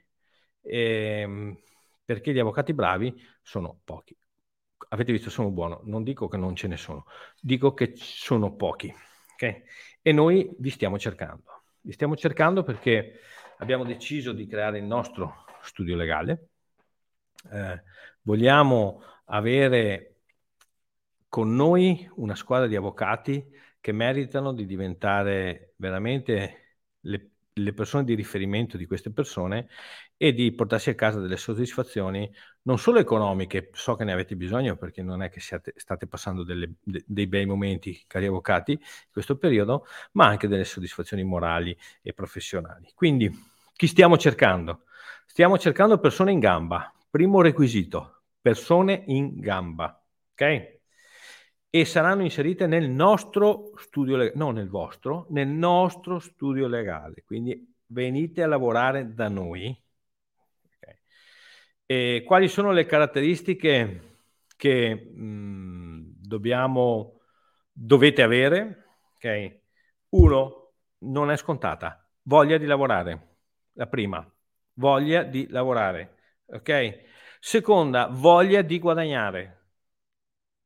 [0.63, 1.57] ehm,
[2.05, 4.19] perché gli avvocati bravi sono pochi.
[4.89, 7.07] Avete visto, sono buono, non dico che non ce ne sono,
[7.41, 8.93] dico che sono pochi.
[9.35, 9.63] Okay?
[10.03, 11.63] E noi vi stiamo cercando.
[11.81, 13.21] Vi stiamo cercando perché
[13.59, 16.49] abbiamo deciso di creare il nostro studio legale.
[17.53, 17.83] Eh,
[18.23, 20.15] vogliamo avere
[21.29, 23.45] con noi una squadra di avvocati
[23.81, 29.69] che meritano di diventare veramente le, le persone di riferimento di queste persone
[30.17, 34.77] e di portarsi a casa delle soddisfazioni non solo economiche, so che ne avete bisogno
[34.77, 39.13] perché non è che siate, state passando delle, de, dei bei momenti, cari avvocati, in
[39.13, 42.91] questo periodo, ma anche delle soddisfazioni morali e professionali.
[42.95, 43.31] Quindi,
[43.75, 44.85] chi stiamo cercando?
[45.27, 46.93] Stiamo cercando persone in gamba.
[47.11, 50.05] Primo requisito, persone in gamba.
[50.33, 50.75] Ok?
[51.75, 57.25] e saranno inserite nel nostro studio legale, non nel vostro, nel nostro studio legale.
[57.25, 59.77] Quindi venite a lavorare da noi.
[60.77, 60.99] Okay.
[61.85, 64.19] E quali sono le caratteristiche
[64.55, 67.23] che mh, dobbiamo,
[67.73, 68.85] dovete avere?
[69.17, 69.61] Okay.
[70.11, 73.39] Uno, non è scontata, voglia di lavorare.
[73.73, 74.25] La prima,
[74.75, 76.19] voglia di lavorare.
[76.47, 77.03] Ok?
[77.47, 79.67] Seconda, voglia di guadagnare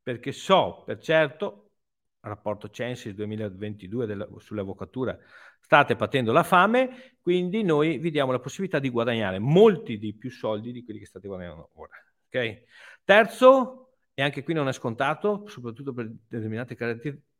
[0.00, 1.72] perché so per certo,
[2.20, 5.18] rapporto Censis 2022 della, sull'avvocatura,
[5.60, 10.30] state patendo la fame, quindi noi vi diamo la possibilità di guadagnare molti di più
[10.30, 12.00] soldi di quelli che state guadagnando ora.
[12.28, 12.62] Okay?
[13.02, 16.76] Terzo, e anche qui non è scontato, soprattutto per determinate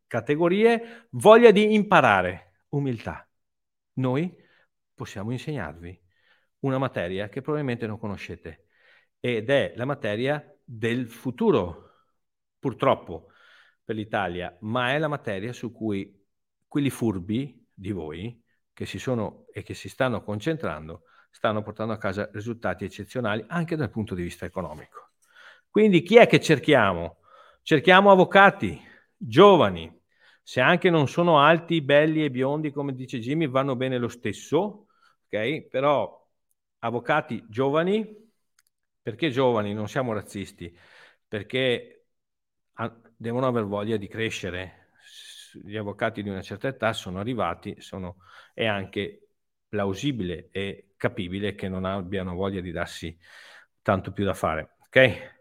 [0.08, 3.24] categorie, voglia di imparare, umiltà.
[3.94, 4.34] Noi
[4.92, 5.96] possiamo insegnarvi
[6.60, 8.64] una materia che probabilmente non conoscete
[9.20, 11.90] ed è la materia del futuro
[12.58, 13.28] purtroppo
[13.84, 16.14] per l'Italia, ma è la materia su cui
[16.66, 18.42] quelli furbi di voi
[18.72, 23.76] che si sono e che si stanno concentrando stanno portando a casa risultati eccezionali anche
[23.76, 25.10] dal punto di vista economico.
[25.70, 27.18] Quindi chi è che cerchiamo?
[27.62, 28.80] Cerchiamo avvocati
[29.16, 29.94] giovani,
[30.42, 34.86] se anche non sono alti, belli e biondi come dice Jimmy, vanno bene lo stesso,
[35.26, 35.68] ok?
[35.68, 36.26] Però
[36.80, 38.27] avvocati giovani,
[39.08, 39.72] perché giovani?
[39.72, 40.76] Non siamo razzisti,
[41.26, 42.08] perché
[43.16, 44.90] devono aver voglia di crescere.
[45.64, 48.16] Gli avvocati di una certa età sono arrivati, sono,
[48.52, 49.30] è anche
[49.66, 53.18] plausibile e capibile che non abbiano voglia di darsi
[53.80, 54.76] tanto più da fare.
[54.88, 55.36] Ok?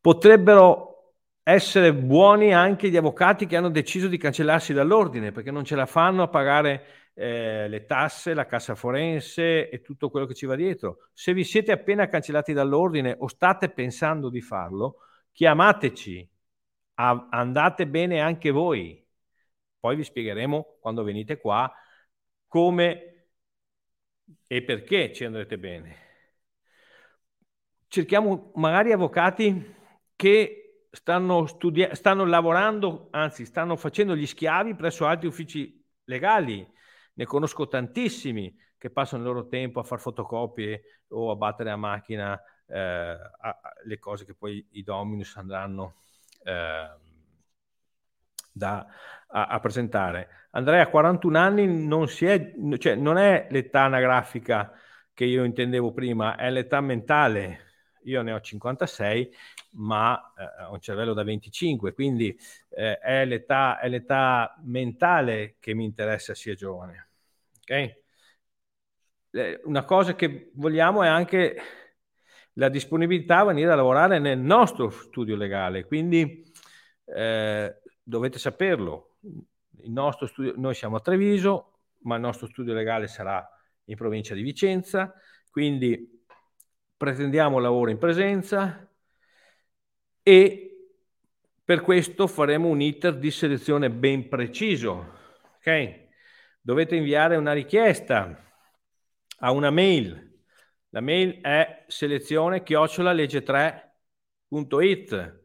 [0.00, 5.74] Potrebbero essere buoni anche gli avvocati che hanno deciso di cancellarsi dall'ordine perché non ce
[5.74, 6.84] la fanno a pagare
[7.14, 11.08] eh, le tasse, la cassa forense e tutto quello che ci va dietro.
[11.12, 14.98] Se vi siete appena cancellati dall'ordine o state pensando di farlo,
[15.32, 16.28] chiamateci,
[16.94, 19.04] a, andate bene anche voi.
[19.78, 21.72] Poi vi spiegheremo quando venite qua
[22.46, 23.26] come
[24.46, 25.96] e perché ci andrete bene.
[27.88, 29.74] Cerchiamo magari avvocati
[30.14, 36.66] che stanno, studi- stanno lavorando, anzi stanno facendo gli schiavi presso altri uffici legali.
[37.14, 41.76] Ne conosco tantissimi che passano il loro tempo a fare fotocopie o a battere a
[41.76, 45.96] macchina eh, a, a, le cose che poi i dominus andranno
[46.44, 46.90] eh,
[48.52, 48.86] da,
[49.28, 50.28] a, a, presentare.
[50.50, 54.72] Andrea a 41 anni non, è, cioè, non è l'età anagrafica
[55.14, 57.70] che io intendevo prima è l'età mentale.
[58.04, 59.34] Io ne ho 56,
[59.72, 62.36] ma eh, ho un cervello da 25, quindi
[62.70, 67.08] eh, è, l'età, è l'età mentale che mi interessa sia giovane.
[67.60, 67.96] Okay?
[69.30, 71.56] Eh, una cosa che vogliamo è anche
[72.54, 76.50] la disponibilità a venire a lavorare nel nostro studio legale, quindi
[77.04, 79.16] eh, dovete saperlo.
[80.26, 81.72] Studio, noi siamo a Treviso,
[82.02, 83.46] ma il nostro studio legale sarà
[83.84, 85.14] in provincia di Vicenza,
[85.50, 86.21] quindi
[87.02, 88.88] pretendiamo lavoro in presenza
[90.22, 90.88] e
[91.64, 95.18] per questo faremo un iter di selezione ben preciso.
[95.56, 96.10] Okay?
[96.60, 98.40] Dovete inviare una richiesta
[99.38, 100.44] a una mail.
[100.90, 105.44] La mail è selezione chiocciola legge 3.it.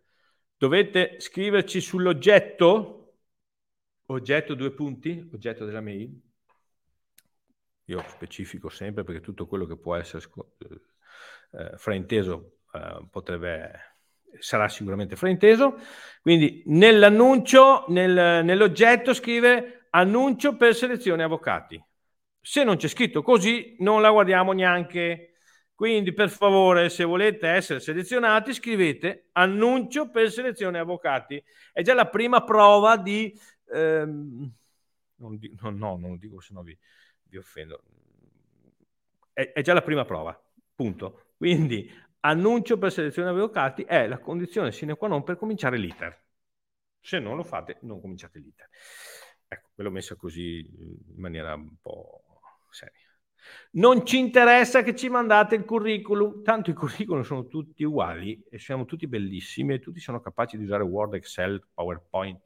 [0.58, 3.16] Dovete scriverci sull'oggetto,
[4.06, 6.22] oggetto due punti, oggetto della mail.
[7.86, 10.24] Io specifico sempre perché tutto quello che può essere
[10.60, 10.82] eh,
[11.58, 13.72] eh, frainteso eh, potrebbe
[14.40, 15.80] sarà sicuramente frainteso.
[16.22, 21.82] Quindi nell'annuncio, nel, nell'oggetto scrive annuncio per selezione avvocati.
[22.40, 25.34] Se non c'è scritto così, non la guardiamo neanche.
[25.74, 31.44] Quindi, per favore, se volete essere selezionati, scrivete annuncio per selezione avvocati.
[31.72, 33.38] È già la prima prova di...
[33.74, 34.52] Ehm,
[35.18, 36.78] non, di, no, no, non lo dico, se no vi,
[37.24, 37.82] vi offendo.
[39.34, 40.40] È, è già la prima prova,
[40.74, 41.27] punto.
[41.38, 41.90] Quindi,
[42.22, 46.26] annuncio per selezione avvocati è la condizione sine qua non per cominciare l'iter.
[47.00, 48.68] Se non lo fate, non cominciate l'iter.
[49.48, 52.24] Ecco, ve l'ho messa così in maniera un po'
[52.72, 53.06] seria.
[53.72, 58.60] Non ci interessa che ci mandate il curriculum, tanto i curriculum sono tutti uguali e
[58.60, 62.42] siamo tutti bellissimi e tutti sono capaci di usare Word, Excel, PowerPoint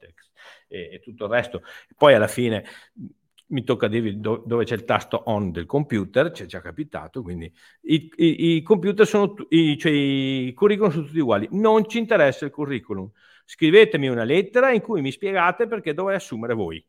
[0.68, 1.62] e, e tutto il resto.
[1.96, 2.64] Poi alla fine
[3.48, 7.22] mi tocca dirvi do, dove c'è il tasto on del computer, ci è già capitato,
[7.22, 11.48] quindi i, i, i computer sono, i, cioè i curriculum sono tutti uguali.
[11.52, 13.10] Non ci interessa il curriculum.
[13.44, 16.84] Scrivetemi una lettera in cui mi spiegate perché dovrei assumere voi.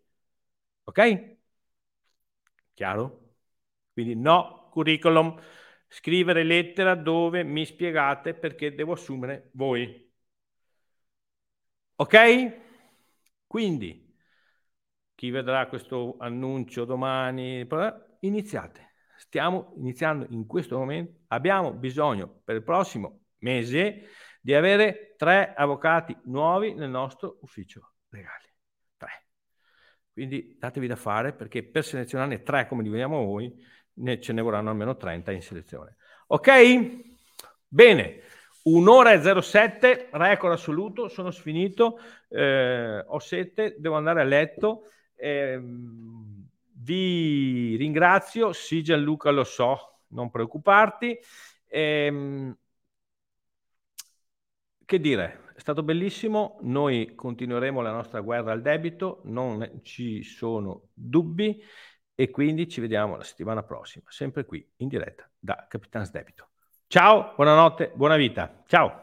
[0.85, 1.35] Ok?
[2.73, 3.35] Chiaro?
[3.93, 5.39] Quindi no curriculum,
[5.87, 10.11] scrivere lettera dove mi spiegate perché devo assumere voi.
[11.97, 12.15] Ok?
[13.47, 14.02] Quindi,
[15.23, 17.65] chi vedrà questo annuncio domani,
[18.19, 18.91] iniziate.
[19.15, 21.21] Stiamo iniziando in questo momento.
[21.27, 24.09] Abbiamo bisogno per il prossimo mese
[24.41, 28.55] di avere tre avvocati nuovi nel nostro ufficio legale.
[28.97, 29.27] Tre.
[30.11, 33.49] Quindi datevi da fare perché per selezionarne tre come li vediamo voi
[33.93, 35.95] ne, ce ne vorranno almeno 30 in selezione.
[36.27, 36.51] Ok?
[37.65, 38.19] Bene,
[38.63, 41.97] un'ora e 07, record assoluto, sono sfinito,
[42.27, 44.87] eh, ho sete, devo andare a letto.
[45.15, 45.59] Eh,
[46.75, 51.17] vi ringrazio, sì Gianluca lo so, non preoccuparti.
[51.67, 52.55] Eh,
[54.85, 60.89] che dire, è stato bellissimo, noi continueremo la nostra guerra al debito, non ci sono
[60.93, 61.61] dubbi
[62.15, 66.49] e quindi ci vediamo la settimana prossima, sempre qui in diretta da Capitans Debito.
[66.87, 68.61] Ciao, buonanotte, buona vita.
[68.67, 69.02] Ciao.